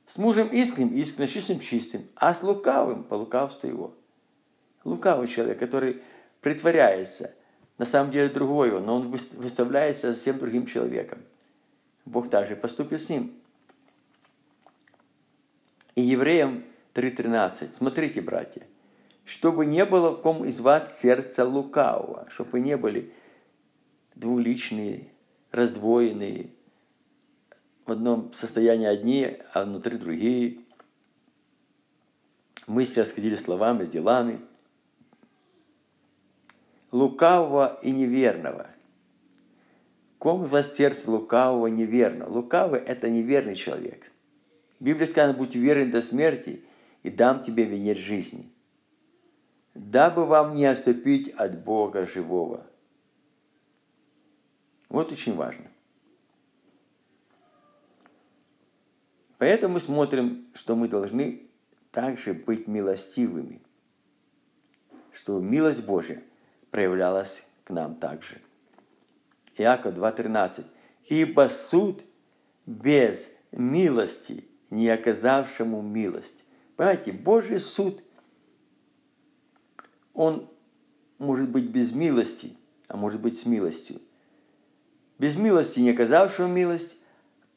С 0.06 0.18
мужем 0.18 0.48
искренним, 0.48 0.96
искренне 0.96 1.28
чистым, 1.28 1.60
чистым, 1.60 2.08
а 2.16 2.34
с 2.34 2.42
лукавым 2.42 3.04
по 3.04 3.14
лукавству 3.14 3.68
его. 3.68 3.94
Лукавый 4.84 5.28
человек, 5.28 5.58
который 5.58 6.02
притворяется, 6.40 7.34
на 7.78 7.84
самом 7.84 8.10
деле 8.10 8.28
другой 8.28 8.72
он, 8.72 8.86
но 8.86 8.96
он 8.96 9.08
выставляется 9.08 10.12
совсем 10.12 10.38
другим 10.38 10.66
человеком. 10.66 11.18
Бог 12.04 12.28
также 12.28 12.56
поступит 12.56 13.00
с 13.00 13.08
ним. 13.08 13.32
И 15.94 16.02
евреям 16.02 16.64
3.13. 16.94 17.72
Смотрите, 17.72 18.20
братья, 18.20 18.66
чтобы 19.24 19.66
не 19.66 19.84
было 19.84 20.10
в 20.10 20.20
ком 20.20 20.44
из 20.44 20.60
вас 20.60 21.00
сердца 21.00 21.44
лукавого, 21.44 22.26
чтобы 22.30 22.50
вы 22.50 22.60
не 22.60 22.76
были 22.76 23.12
двуличные, 24.14 25.08
раздвоенные, 25.50 26.50
в 27.86 27.92
одном 27.92 28.32
состоянии 28.32 28.86
одни, 28.86 29.38
а 29.52 29.64
внутри 29.64 29.98
другие. 29.98 30.60
Мысли 32.66 33.00
расходили 33.00 33.34
словами, 33.34 33.84
с 33.84 33.88
делами. 33.88 34.40
Лукавого 36.92 37.80
и 37.82 37.90
неверного. 37.90 38.68
Ком 40.18 40.44
из 40.44 40.50
вас 40.50 40.74
сердце 40.74 41.10
лукавого 41.10 41.66
неверного? 41.66 42.30
Лукавый– 42.30 42.80
это 42.86 43.10
неверный 43.10 43.56
человек. 43.56 44.12
В 44.78 44.84
Библии 44.84 45.06
сказано, 45.06 45.36
будь 45.36 45.56
верен 45.56 45.90
до 45.90 46.02
смерти, 46.02 46.62
и 47.02 47.10
дам 47.10 47.42
тебе 47.42 47.64
венец 47.64 47.96
жизни. 47.96 48.50
Дабы 49.74 50.26
вам 50.26 50.54
не 50.54 50.66
отступить 50.66 51.30
от 51.30 51.62
Бога 51.62 52.06
живого. 52.06 52.66
Вот 54.88 55.10
очень 55.10 55.34
важно. 55.34 55.70
Поэтому 59.38 59.74
мы 59.74 59.80
смотрим, 59.80 60.46
что 60.54 60.76
мы 60.76 60.88
должны 60.88 61.46
также 61.90 62.34
быть 62.34 62.68
милостивыми, 62.68 63.60
чтобы 65.12 65.44
милость 65.44 65.84
Божья 65.84 66.22
проявлялась 66.70 67.44
к 67.64 67.70
нам 67.70 67.96
также. 67.96 68.40
Иаков 69.56 69.94
2.13. 69.94 70.64
«Ибо 71.06 71.48
суд 71.48 72.04
без 72.66 73.28
милости, 73.50 74.44
не 74.70 74.88
оказавшему 74.88 75.82
милость». 75.82 76.44
Понимаете, 76.76 77.12
Божий 77.12 77.60
суд, 77.60 78.02
он 80.14 80.48
может 81.18 81.48
быть 81.48 81.64
без 81.64 81.92
милости, 81.92 82.56
а 82.88 82.96
может 82.96 83.20
быть 83.20 83.38
с 83.38 83.46
милостью. 83.46 84.00
Без 85.18 85.36
милости 85.36 85.80
не 85.80 85.90
оказавшего 85.90 86.46
милость, 86.46 86.98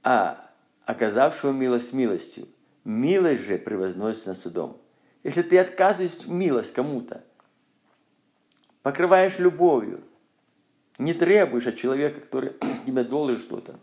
а 0.03 0.51
оказавшего 0.85 1.51
милость 1.51 1.93
милостью. 1.93 2.47
Милость 2.83 3.43
же 3.43 3.57
превозносится 3.57 4.29
над 4.29 4.37
судом. 4.37 4.81
Если 5.23 5.41
ты 5.41 5.57
отказываешь 5.57 6.27
милость 6.27 6.73
кому-то, 6.73 7.23
покрываешь 8.83 9.39
любовью, 9.39 10.03
не 10.99 11.13
требуешь 11.13 11.65
от 11.65 11.75
человека, 11.75 12.19
который 12.19 12.53
тебе 12.85 13.03
должен 13.03 13.39
что-то, 13.39 13.79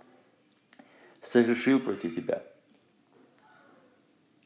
согрешил 1.21 1.81
против 1.81 2.15
тебя. 2.15 2.45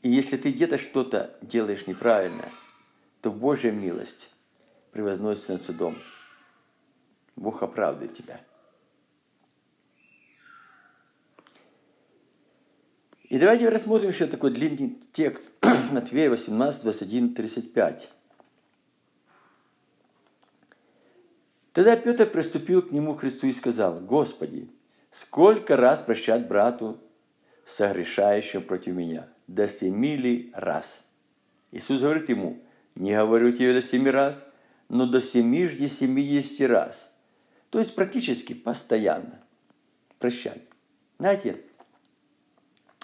И 0.07 0.09
если 0.09 0.37
ты 0.37 0.53
где-то 0.53 0.79
что-то 0.79 1.37
делаешь 1.43 1.89
неправильно, 1.89 2.53
то 3.23 3.33
Божья 3.33 3.73
милость 3.73 4.31
превозносится 4.93 5.55
над 5.55 5.65
судом. 5.65 5.99
Бог 7.35 7.61
оправдывает 7.65 8.13
тебя. 8.13 8.41
И 13.25 13.37
давайте 13.37 13.69
рассмотрим 13.69 14.11
еще 14.11 14.29
такой 14.29 14.53
длинный 14.53 14.97
текст 15.13 15.51
Матвея 15.91 16.31
18, 16.31 16.83
21, 16.85 17.35
35. 17.35 18.13
Тогда 21.73 21.97
Петр 21.97 22.27
приступил 22.27 22.81
к 22.83 22.93
нему 22.93 23.17
Христу 23.17 23.49
и 23.49 23.51
сказал, 23.51 23.99
«Господи, 23.99 24.71
сколько 25.11 25.77
раз 25.77 26.01
прощать 26.03 26.47
брату, 26.47 26.97
согрешающему 27.65 28.63
против 28.63 28.95
меня? 28.95 29.29
До 29.47 29.69
семи 29.69 30.17
ли 30.17 30.51
раз?» 30.55 31.03
Иисус 31.73 32.01
говорит 32.01 32.29
ему, 32.29 32.63
«Не 32.95 33.17
говорю 33.17 33.53
тебе 33.53 33.75
до 33.75 33.83
семи 33.83 34.11
раз, 34.11 34.45
но 34.89 35.07
до 35.07 35.21
семи 35.21 35.67
жди 35.67 35.89
семидесяти 35.89 36.65
раз». 36.65 37.13
То 37.71 37.79
есть 37.79 37.95
практически 37.95 38.55
постоянно 38.55 39.41
прощать. 40.19 40.63
Знаете, 41.19 41.61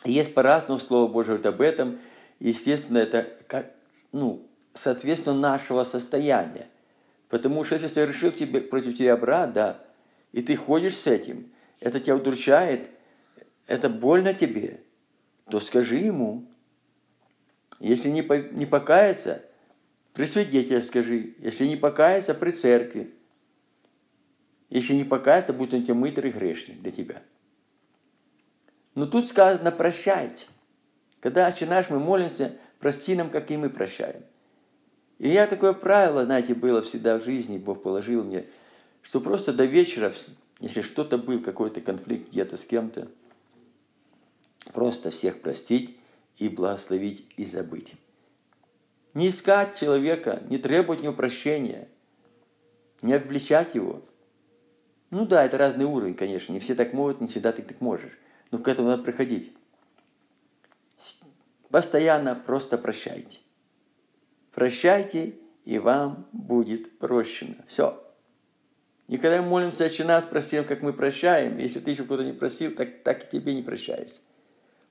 есть 0.04 0.34
по-разному 0.34 0.78
Слово 0.78 1.10
Божье 1.10 1.36
говорит 1.36 1.46
об 1.46 1.60
этом. 1.60 1.98
Естественно, 2.40 2.98
это 2.98 3.28
как, 3.46 3.72
ну, 4.12 4.46
соответственно 4.74 5.38
нашего 5.38 5.84
состояния. 5.84 6.68
Потому 7.28 7.64
что 7.64 7.74
если 7.74 7.86
совершил 7.86 8.30
тебе, 8.30 8.60
против 8.60 8.96
тебя 8.96 9.16
брат, 9.16 9.52
да, 9.52 9.84
и 10.32 10.42
ты 10.42 10.56
ходишь 10.56 10.96
с 10.96 11.06
этим, 11.06 11.52
это 11.80 12.00
тебя 12.00 12.16
удручает, 12.16 12.90
это 13.66 13.88
больно 13.88 14.34
тебе, 14.34 14.81
то 15.52 15.60
скажи 15.60 15.96
ему. 15.96 16.46
Если 17.78 18.08
не, 18.08 18.22
по, 18.22 18.38
не 18.38 18.64
покаяться, 18.64 19.44
при 20.14 20.24
свидетеле 20.24 20.80
скажи. 20.80 21.34
Если 21.40 21.66
не 21.66 21.76
покаяться, 21.76 22.32
при 22.32 22.52
церкви. 22.52 23.12
Если 24.70 24.94
не 24.94 25.04
покаяться, 25.04 25.52
будь 25.52 25.74
он 25.74 25.82
тебе 25.82 25.92
мытарь 25.92 26.28
и 26.28 26.30
грешник 26.30 26.80
для 26.80 26.90
тебя. 26.90 27.22
Но 28.94 29.04
тут 29.04 29.28
сказано 29.28 29.70
«прощайте». 29.72 30.46
Когда 31.20 31.46
«Отче 31.46 31.66
наш» 31.66 31.90
мы 31.90 31.98
молимся, 31.98 32.56
прости 32.78 33.14
нам, 33.14 33.28
как 33.28 33.50
и 33.50 33.58
мы 33.58 33.68
прощаем. 33.68 34.22
И 35.18 35.28
я 35.28 35.46
такое 35.46 35.74
правило, 35.74 36.24
знаете, 36.24 36.54
было 36.54 36.80
всегда 36.80 37.18
в 37.18 37.24
жизни, 37.24 37.58
Бог 37.58 37.82
положил 37.82 38.24
мне, 38.24 38.46
что 39.02 39.20
просто 39.20 39.52
до 39.52 39.66
вечера, 39.66 40.14
если 40.60 40.80
что-то 40.80 41.18
был, 41.18 41.42
какой-то 41.42 41.82
конфликт 41.82 42.30
где-то 42.30 42.56
с 42.56 42.64
кем-то, 42.64 43.08
просто 44.72 45.10
всех 45.10 45.40
простить 45.40 45.96
и 46.36 46.48
благословить 46.48 47.26
и 47.36 47.44
забыть. 47.44 47.94
Не 49.14 49.28
искать 49.28 49.78
человека, 49.78 50.42
не 50.48 50.58
требовать 50.58 51.02
него 51.02 51.12
прощения, 51.12 51.88
не 53.02 53.12
обличать 53.12 53.74
его. 53.74 54.02
Ну 55.10 55.26
да, 55.26 55.44
это 55.44 55.58
разный 55.58 55.84
уровень, 55.84 56.14
конечно. 56.14 56.52
Не 56.52 56.58
все 56.58 56.74
так 56.74 56.94
могут, 56.94 57.20
не 57.20 57.26
всегда 57.26 57.52
ты 57.52 57.62
так 57.62 57.80
можешь. 57.80 58.18
Но 58.50 58.58
к 58.58 58.68
этому 58.68 58.88
надо 58.88 59.02
приходить. 59.02 59.52
Постоянно 61.68 62.34
просто 62.34 62.78
прощайте. 62.78 63.38
Прощайте, 64.52 65.34
и 65.64 65.78
вам 65.78 66.26
будет 66.32 66.98
прощено. 66.98 67.56
Все. 67.66 68.02
И 69.08 69.18
когда 69.18 69.42
мы 69.42 69.48
молимся 69.48 69.84
«Отче 69.84 70.04
нас», 70.04 70.24
простим, 70.24 70.64
как 70.64 70.80
мы 70.82 70.92
прощаем, 70.92 71.58
если 71.58 71.80
ты 71.80 71.90
еще 71.90 72.04
кто-то 72.04 72.24
не 72.24 72.32
просил, 72.32 72.74
так, 72.74 73.02
так 73.02 73.24
и 73.24 73.28
тебе 73.30 73.54
не 73.54 73.62
прощается. 73.62 74.22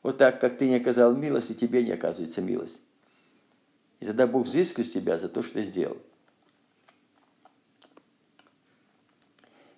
Вот 0.03 0.17
так, 0.17 0.41
как 0.41 0.57
ты 0.57 0.67
не 0.67 0.75
оказал 0.75 1.15
милость, 1.15 1.51
и 1.51 1.55
тебе 1.55 1.83
не 1.83 1.91
оказывается 1.91 2.41
милость. 2.41 2.81
И 3.99 4.05
тогда 4.05 4.25
Бог 4.25 4.45
взыскает 4.45 4.87
с 4.87 4.91
тебя 4.91 5.17
за 5.17 5.29
то, 5.29 5.43
что 5.43 5.55
ты 5.55 5.63
сделал. 5.63 5.97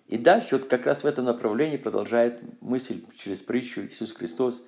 И 0.08 0.16
дальше 0.16 0.56
вот 0.56 0.68
как 0.68 0.86
раз 0.86 1.02
в 1.02 1.06
этом 1.06 1.24
направлении 1.24 1.76
продолжает 1.76 2.40
мысль 2.62 3.04
через 3.16 3.42
притчу 3.42 3.82
Иисус 3.82 4.12
Христос. 4.12 4.64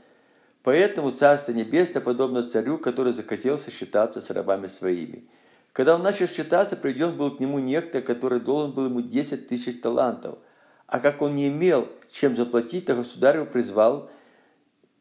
Поэтому 0.62 1.10
Царство 1.10 1.52
Небесное 1.52 2.02
подобно 2.02 2.42
царю, 2.42 2.78
который 2.78 3.12
захотел 3.12 3.56
сосчитаться 3.56 4.20
с 4.20 4.30
рабами 4.30 4.66
своими. 4.66 5.28
Когда 5.72 5.94
он 5.94 6.02
начал 6.02 6.26
считаться, 6.26 6.74
приведен 6.74 7.16
был 7.16 7.36
к 7.36 7.40
нему 7.40 7.58
некто, 7.58 8.02
который 8.02 8.40
должен 8.40 8.72
был 8.72 8.86
ему 8.86 9.02
10 9.02 9.46
тысяч 9.46 9.80
талантов. 9.80 10.38
А 10.86 11.00
как 11.00 11.22
он 11.22 11.36
не 11.36 11.48
имел 11.48 11.88
чем 12.08 12.34
заплатить, 12.34 12.86
то 12.86 12.94
государь 12.94 13.36
его 13.36 13.46
призвал, 13.46 14.10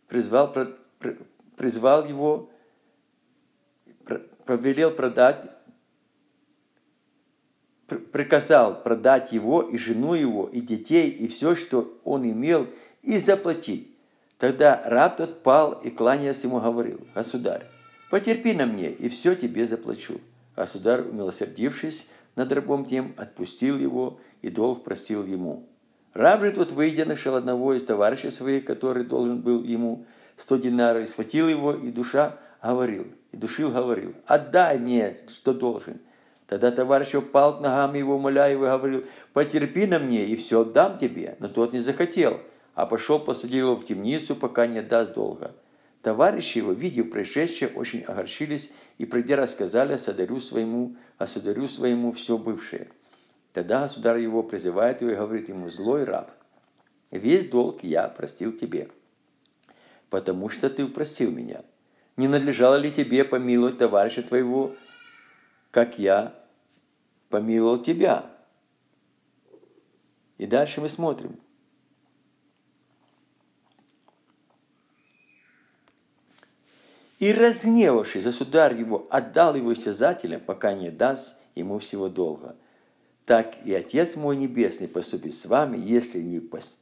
призвал, 0.08 0.54
призвал 1.56 2.06
его, 2.08 2.50
повелел 4.46 4.92
продать 4.92 5.50
приказал 7.88 8.82
продать 8.82 9.32
его 9.32 9.62
и 9.62 9.78
жену 9.78 10.16
его, 10.16 10.48
и 10.48 10.62
детей, 10.62 11.10
и 11.10 11.28
все, 11.28 11.56
что 11.56 12.00
он 12.04 12.30
имел, 12.30 12.68
и 13.04 13.18
заплатить. 13.20 13.96
Тогда 14.38 14.82
раб 14.86 15.18
тот 15.18 15.44
пал 15.44 15.74
и, 15.74 15.90
кланяясь 15.90 16.44
ему, 16.44 16.60
говорил, 16.60 17.00
«Государь, 17.14 17.66
потерпи 18.10 18.54
на 18.54 18.66
мне, 18.66 18.92
и 18.92 19.08
все 19.10 19.36
тебе 19.36 19.68
заплачу». 19.68 20.20
Государь, 20.56 21.02
умилосердившись 21.02 22.08
над 22.36 22.52
рабом 22.52 22.86
тем, 22.86 23.14
отпустил 23.18 23.78
его, 23.78 24.20
и 24.42 24.50
долг 24.50 24.84
простил 24.84 25.26
ему. 25.26 25.68
Раб 26.16 26.42
же 26.42 26.52
тот, 26.52 26.72
выйдя, 26.72 27.04
нашел 27.04 27.36
одного 27.36 27.74
из 27.74 27.84
товарищей 27.84 28.30
своих, 28.30 28.64
который 28.64 29.04
должен 29.04 29.42
был 29.42 29.62
ему 29.64 30.06
сто 30.38 30.56
динаров, 30.56 31.04
и 31.04 31.06
схватил 31.06 31.50
его, 31.50 31.74
и 31.74 31.92
душа 31.92 32.38
говорил, 32.64 33.08
и 33.34 33.38
душил 33.38 33.70
говорил, 33.70 34.16
отдай 34.26 34.80
мне, 34.80 35.18
что 35.28 35.54
должен. 35.54 36.00
Тогда 36.48 36.72
товарищ 36.72 37.16
упал 37.16 37.58
к 37.58 37.62
ногам 37.62 37.96
его, 37.96 38.16
умоляя 38.16 38.54
его, 38.54 38.64
говорил, 38.64 39.04
потерпи 39.34 39.88
на 39.88 40.00
мне, 40.00 40.24
и 40.24 40.38
все 40.38 40.62
отдам 40.62 40.98
тебе. 40.98 41.36
Но 41.40 41.50
тот 41.50 41.74
не 41.74 41.80
захотел, 41.80 42.40
а 42.76 42.86
пошел, 42.86 43.20
посадил 43.20 43.72
его 43.72 43.76
в 43.76 43.84
темницу, 43.84 44.38
пока 44.38 44.68
не 44.68 44.80
отдаст 44.80 45.14
долга. 45.14 45.52
Товарищи 46.02 46.60
его, 46.60 46.72
видев 46.72 47.10
происшедшее, 47.10 47.72
очень 47.76 48.04
огорчились 48.04 48.72
и, 49.00 49.06
придя, 49.06 49.36
рассказали 49.36 49.98
содарю 49.98 50.40
своему, 50.40 50.96
а 51.18 51.28
содарю 51.28 51.68
своему 51.68 52.14
все 52.14 52.38
бывшее. 52.38 52.88
Тогда 53.56 53.84
государь 53.84 54.20
его 54.20 54.44
призывает 54.44 55.00
его 55.00 55.12
и 55.12 55.16
говорит 55.16 55.48
ему, 55.48 55.70
злой 55.70 56.04
раб, 56.04 56.30
весь 57.10 57.50
долг 57.50 57.86
я 57.86 58.10
простил 58.10 58.52
тебе, 58.52 58.92
потому 60.10 60.50
что 60.50 60.70
ты 60.70 60.86
простил 60.88 61.32
меня. 61.32 61.64
Не 62.18 62.28
надлежало 62.28 62.76
ли 62.76 62.92
тебе 62.92 63.24
помиловать 63.24 63.78
товарища 63.78 64.24
твоего, 64.24 64.76
как 65.72 65.98
я 65.98 66.36
помиловал 67.30 67.82
тебя? 67.82 68.30
И 70.38 70.48
дальше 70.48 70.82
мы 70.82 70.90
смотрим. 70.90 71.40
И 77.20 77.32
разгневавший 77.32 78.22
государь 78.22 78.78
его 78.78 79.08
отдал 79.10 79.56
его 79.56 79.72
истязателям, 79.72 80.42
пока 80.42 80.74
не 80.74 80.90
даст 80.90 81.40
ему 81.56 81.80
всего 81.80 82.10
долга. 82.10 82.58
Так 83.26 83.66
и 83.66 83.74
Отец 83.74 84.16
мой 84.16 84.38
Небесный 84.38 84.88
поступит 84.88 85.34
с 85.34 85.46
вами, 85.46 85.78
если 85.78 86.22
не, 86.22 86.40
пос... 86.40 86.80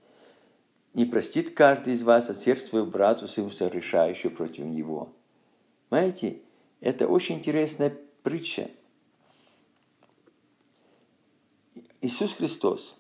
не 0.93 1.05
простит 1.05 1.51
каждый 1.51 1.93
из 1.93 2.03
вас 2.03 2.29
от 2.29 2.37
сердца 2.37 2.67
своего 2.67 2.87
брату 2.87 3.27
своему 3.27 3.51
согрешающему 3.51 4.35
против 4.35 4.65
него. 4.65 5.13
Знаете, 5.89 6.41
это 6.81 7.07
очень 7.07 7.35
интересная 7.35 7.97
притча. 8.23 8.69
Иисус 12.01 12.33
Христос 12.33 12.99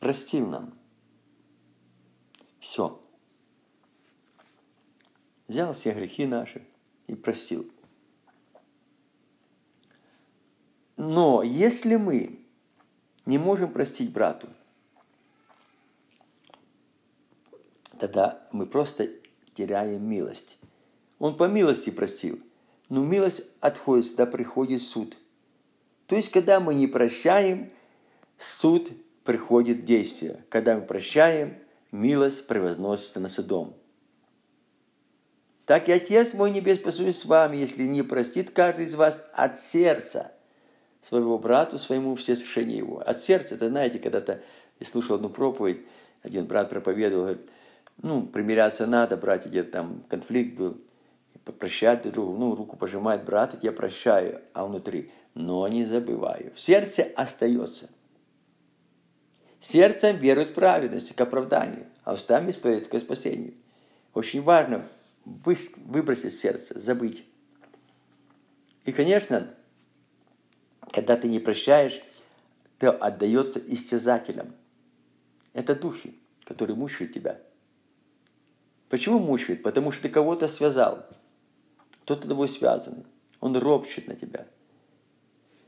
простил 0.00 0.48
нам 0.48 0.72
все 2.58 3.02
взял 5.48 5.72
все 5.74 5.92
грехи 5.92 6.26
наши 6.26 6.62
и 7.08 7.14
простил. 7.14 7.71
Но 10.96 11.42
если 11.42 11.96
мы 11.96 12.40
не 13.26 13.38
можем 13.38 13.72
простить 13.72 14.12
брату, 14.12 14.48
тогда 17.98 18.46
мы 18.52 18.66
просто 18.66 19.08
теряем 19.54 20.04
милость. 20.04 20.58
Он 21.18 21.36
по 21.36 21.44
милости 21.44 21.90
простил, 21.90 22.40
но 22.88 23.02
милость 23.02 23.44
отходит, 23.60 24.08
когда 24.10 24.26
приходит 24.26 24.82
суд. 24.82 25.16
То 26.06 26.16
есть, 26.16 26.30
когда 26.30 26.60
мы 26.60 26.74
не 26.74 26.86
прощаем, 26.86 27.70
суд 28.38 28.90
приходит 29.24 29.84
действие. 29.84 30.44
Когда 30.50 30.74
мы 30.74 30.82
прощаем, 30.82 31.56
милость 31.90 32.46
превозносится 32.46 33.20
на 33.20 33.28
судом. 33.28 33.76
Так 35.64 35.88
и 35.88 35.92
Отец 35.92 36.34
мой 36.34 36.50
Небес 36.50 36.80
посудит 36.80 37.16
с 37.16 37.24
вами, 37.24 37.56
если 37.56 37.84
не 37.84 38.02
простит 38.02 38.50
каждый 38.50 38.84
из 38.84 38.94
вас 38.94 39.24
от 39.32 39.58
сердца 39.58 40.32
своего 41.02 41.38
брату, 41.38 41.78
своему 41.78 42.14
все 42.14 42.34
совершения 42.34 42.78
его. 42.78 43.00
От 43.00 43.20
сердца, 43.20 43.56
это 43.56 43.68
знаете, 43.68 43.98
когда-то 43.98 44.40
я 44.80 44.86
слушал 44.86 45.16
одну 45.16 45.28
проповедь, 45.28 45.82
один 46.22 46.46
брат 46.46 46.70
проповедовал, 46.70 47.24
говорит, 47.24 47.50
ну, 48.00 48.22
примиряться 48.22 48.86
надо, 48.86 49.16
братья, 49.16 49.50
где-то 49.50 49.72
там 49.72 50.04
конфликт 50.08 50.56
был, 50.56 50.78
попрощать 51.44 52.02
друг 52.02 52.14
другу, 52.14 52.38
ну, 52.38 52.54
руку 52.54 52.76
пожимает 52.76 53.24
брат, 53.24 53.58
я 53.62 53.72
прощаю, 53.72 54.40
а 54.52 54.64
внутри, 54.64 55.10
но 55.34 55.66
не 55.66 55.84
забываю. 55.84 56.52
В 56.54 56.60
сердце 56.60 57.08
остается. 57.16 57.90
Сердцем 59.58 60.16
верует 60.16 60.50
в 60.50 60.54
праведность, 60.54 61.14
к 61.14 61.20
оправданию, 61.20 61.86
а 62.04 62.14
устами 62.14 62.50
исповедует 62.50 62.88
к 62.88 62.98
спасению. 62.98 63.54
Очень 64.14 64.42
важно 64.42 64.88
выбросить 65.24 66.34
сердце, 66.34 66.78
забыть. 66.78 67.24
И, 68.84 68.92
конечно, 68.92 69.48
когда 70.90 71.16
ты 71.16 71.28
не 71.28 71.38
прощаешь, 71.38 72.02
ты 72.78 72.88
отдается 72.88 73.60
истязателям. 73.60 74.54
Это 75.52 75.74
духи, 75.74 76.18
которые 76.44 76.76
мучают 76.76 77.12
тебя. 77.12 77.40
Почему 78.88 79.18
мучают? 79.18 79.62
Потому 79.62 79.90
что 79.90 80.02
ты 80.02 80.08
кого-то 80.08 80.48
связал. 80.48 81.06
Кто-то 82.02 82.28
тобой 82.28 82.48
связанный. 82.48 83.06
Он 83.40 83.56
ропщет 83.56 84.08
на 84.08 84.14
тебя. 84.14 84.46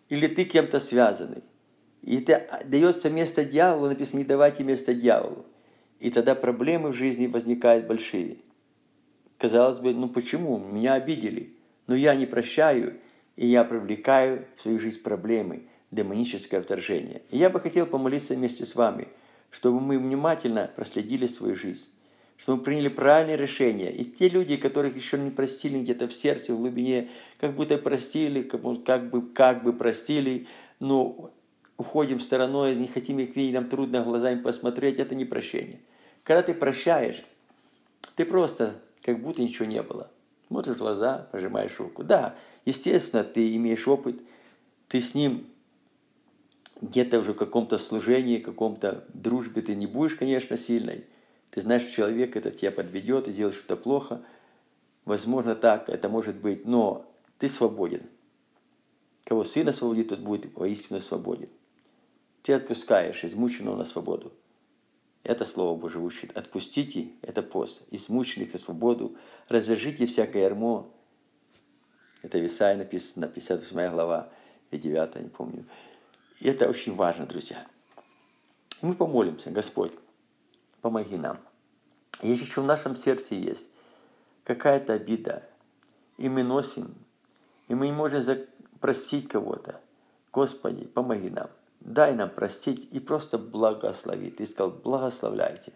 Или 0.09 0.27
ты 0.27 0.45
кем-то 0.45 0.79
связанный. 0.79 1.43
И 2.03 2.19
это 2.21 2.63
дается 2.67 3.09
место 3.09 3.45
дьяволу, 3.45 3.89
написано, 3.89 4.19
не 4.19 4.25
давайте 4.25 4.63
место 4.63 4.95
дьяволу. 4.95 5.47
И 6.01 6.11
тогда 6.11 6.35
проблемы 6.35 6.91
в 6.91 6.95
жизни 6.95 7.27
возникают 7.27 7.87
большие. 7.87 8.39
Казалось 9.39 9.81
бы, 9.81 9.95
ну 9.95 10.09
почему? 10.09 10.59
Меня 10.59 10.95
обидели. 10.95 11.57
Но 11.87 11.95
я 11.95 12.15
не 12.15 12.27
прощаю, 12.27 13.01
и 13.37 13.47
я 13.47 13.65
привлекаю 13.65 14.47
в 14.57 14.63
свою 14.63 14.79
жизнь 14.79 15.03
проблемы, 15.03 15.65
демоническое 15.91 16.61
вторжение. 16.63 17.23
И 17.31 17.39
я 17.39 17.51
бы 17.51 17.61
хотел 17.61 17.87
помолиться 17.87 18.35
вместе 18.35 18.65
с 18.65 18.75
вами, 18.75 19.09
чтобы 19.51 19.81
мы 19.81 19.99
внимательно 19.99 20.71
проследили 20.75 21.27
свою 21.27 21.55
жизнь, 21.55 21.89
чтобы 22.37 22.59
мы 22.59 22.65
приняли 22.65 22.89
правильные 22.89 23.37
решения. 23.37 23.93
И 23.93 24.05
те 24.05 24.29
люди, 24.29 24.57
которых 24.57 24.97
еще 24.97 25.19
не 25.19 25.31
простили 25.31 25.79
где-то 25.81 26.09
в 26.09 26.13
сердце, 26.13 26.55
в 26.55 26.59
глубине, 26.59 27.11
как 27.39 27.55
будто 27.55 27.79
простили, 27.79 28.43
как 28.43 28.61
бы, 28.61 29.23
как 29.33 29.63
бы 29.63 29.73
простили, 29.73 30.47
но 30.81 31.31
уходим 31.77 32.21
стороной, 32.21 32.75
не 32.77 32.89
хотим 32.89 33.19
их 33.19 33.35
видеть, 33.37 33.55
нам 33.55 33.69
трудно 33.69 34.03
глазами 34.03 34.41
посмотреть, 34.41 34.99
это 34.99 35.15
не 35.15 35.25
прощение. 35.25 35.81
Когда 36.23 36.43
ты 36.43 36.55
прощаешь, 36.55 37.25
ты 38.17 38.25
просто 38.25 38.81
как 39.03 39.21
будто 39.21 39.43
ничего 39.43 39.67
не 39.67 39.83
было. 39.83 40.11
Смотришь 40.49 40.77
в 40.77 40.79
глаза, 40.79 41.29
пожимаешь 41.33 41.79
руку. 41.79 42.05
Да, 42.05 42.37
естественно, 42.65 43.25
ты 43.25 43.55
имеешь 43.57 43.89
опыт, 43.89 44.21
ты 44.89 45.01
с 45.01 45.15
ним 45.15 45.47
где-то 46.81 47.19
уже 47.19 47.33
в 47.33 47.37
каком-то 47.37 47.79
служении, 47.79 48.39
каком-то 48.39 49.05
дружбе 49.15 49.63
ты 49.63 49.75
не 49.75 49.87
будешь, 49.87 50.17
конечно, 50.17 50.57
сильной. 50.57 51.07
Ты 51.51 51.61
знаешь, 51.61 51.83
что 51.83 51.93
человек 51.93 52.37
это 52.37 52.51
тебя 52.51 52.73
подведет 52.73 53.29
и 53.29 53.33
сделает 53.33 53.57
что-то 53.57 53.77
плохо. 53.77 54.23
Возможно, 55.05 55.55
так 55.55 55.89
это 55.89 56.09
может 56.09 56.37
быть, 56.37 56.67
но 56.67 57.11
ты 57.39 57.49
свободен. 57.49 58.03
Кого 59.25 59.45
Сын 59.45 59.69
освободит, 59.69 60.09
тот 60.09 60.21
будет 60.21 60.55
воистину 60.55 61.01
свободен. 61.01 61.49
Ты 62.43 62.53
отпускаешь 62.53 63.25
измученного 63.25 63.77
на 63.77 63.85
свободу. 63.85 64.33
Это 65.25 65.47
Слово 65.47 65.79
Божье 65.79 66.01
учит. 66.01 66.37
Отпустите, 66.37 67.09
это 67.23 67.43
пост. 67.43 67.87
Измученных 67.91 68.53
на 68.53 68.59
свободу. 68.59 69.17
Развяжите 69.49 70.05
всякое 70.05 70.43
ярмо. 70.43 70.87
Это 72.23 72.39
в 72.39 72.47
Исаии 72.47 72.77
написано, 72.77 73.27
58 73.27 73.91
глава, 73.91 74.29
и 74.71 74.79
9, 74.79 75.17
не 75.17 75.29
помню. 75.29 75.65
И 76.41 76.49
это 76.49 76.69
очень 76.69 76.95
важно, 76.95 77.27
друзья. 77.27 77.67
Мы 78.83 78.95
помолимся, 78.95 79.51
Господь, 79.51 79.93
помоги 80.83 81.17
нам. 81.17 81.39
Если 82.23 82.45
еще 82.45 82.61
в 82.61 82.65
нашем 82.65 82.95
сердце 82.97 83.35
есть 83.35 83.71
какая-то 84.45 84.93
обида, 84.93 85.49
и 86.19 86.29
мы 86.29 86.43
носим, 86.43 86.95
и 87.69 87.75
мы 87.75 87.87
не 87.87 87.93
можем 87.93 88.23
простить 88.81 89.29
кого-то, 89.29 89.81
Господи, 90.33 90.87
помоги 90.87 91.31
нам 91.31 91.49
дай 91.85 92.15
нам 92.15 92.31
простить 92.31 92.89
и 92.91 92.99
просто 92.99 93.39
благослови. 93.39 94.31
Ты 94.31 94.47
сказал, 94.47 94.73
благословляйте 94.73 95.73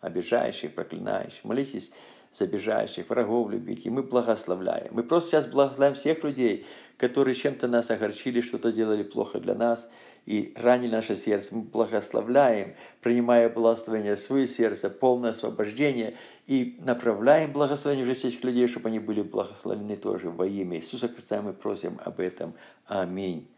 обижающих, 0.00 0.74
проклинающих. 0.74 1.44
Молитесь 1.44 1.92
за 2.32 2.44
обижающих, 2.44 3.08
врагов 3.08 3.50
любите. 3.50 3.88
И 3.88 3.90
мы 3.90 4.02
благословляем. 4.02 4.88
Мы 4.92 5.02
просто 5.02 5.30
сейчас 5.30 5.46
благословляем 5.46 5.94
всех 5.94 6.22
людей, 6.22 6.66
которые 6.96 7.34
чем-то 7.34 7.66
нас 7.66 7.90
огорчили, 7.90 8.40
что-то 8.40 8.72
делали 8.72 9.02
плохо 9.02 9.40
для 9.40 9.54
нас 9.54 9.88
и 10.26 10.52
ранили 10.56 10.92
наше 10.92 11.16
сердце. 11.16 11.54
Мы 11.54 11.62
благословляем, 11.62 12.76
принимая 13.00 13.48
благословение 13.48 14.16
в 14.16 14.20
свое 14.20 14.46
сердце, 14.46 14.90
полное 14.90 15.30
освобождение 15.30 16.16
и 16.46 16.78
направляем 16.80 17.52
благословение 17.52 18.04
в 18.04 18.08
жизнь 18.08 18.28
этих 18.28 18.44
людей, 18.44 18.68
чтобы 18.68 18.88
они 18.88 19.00
были 19.00 19.22
благословены 19.22 19.96
тоже 19.96 20.30
во 20.30 20.46
имя 20.46 20.76
Иисуса 20.76 21.08
Христа. 21.08 21.42
Мы 21.42 21.52
просим 21.52 21.98
об 22.04 22.20
этом. 22.20 22.54
Аминь. 22.86 23.48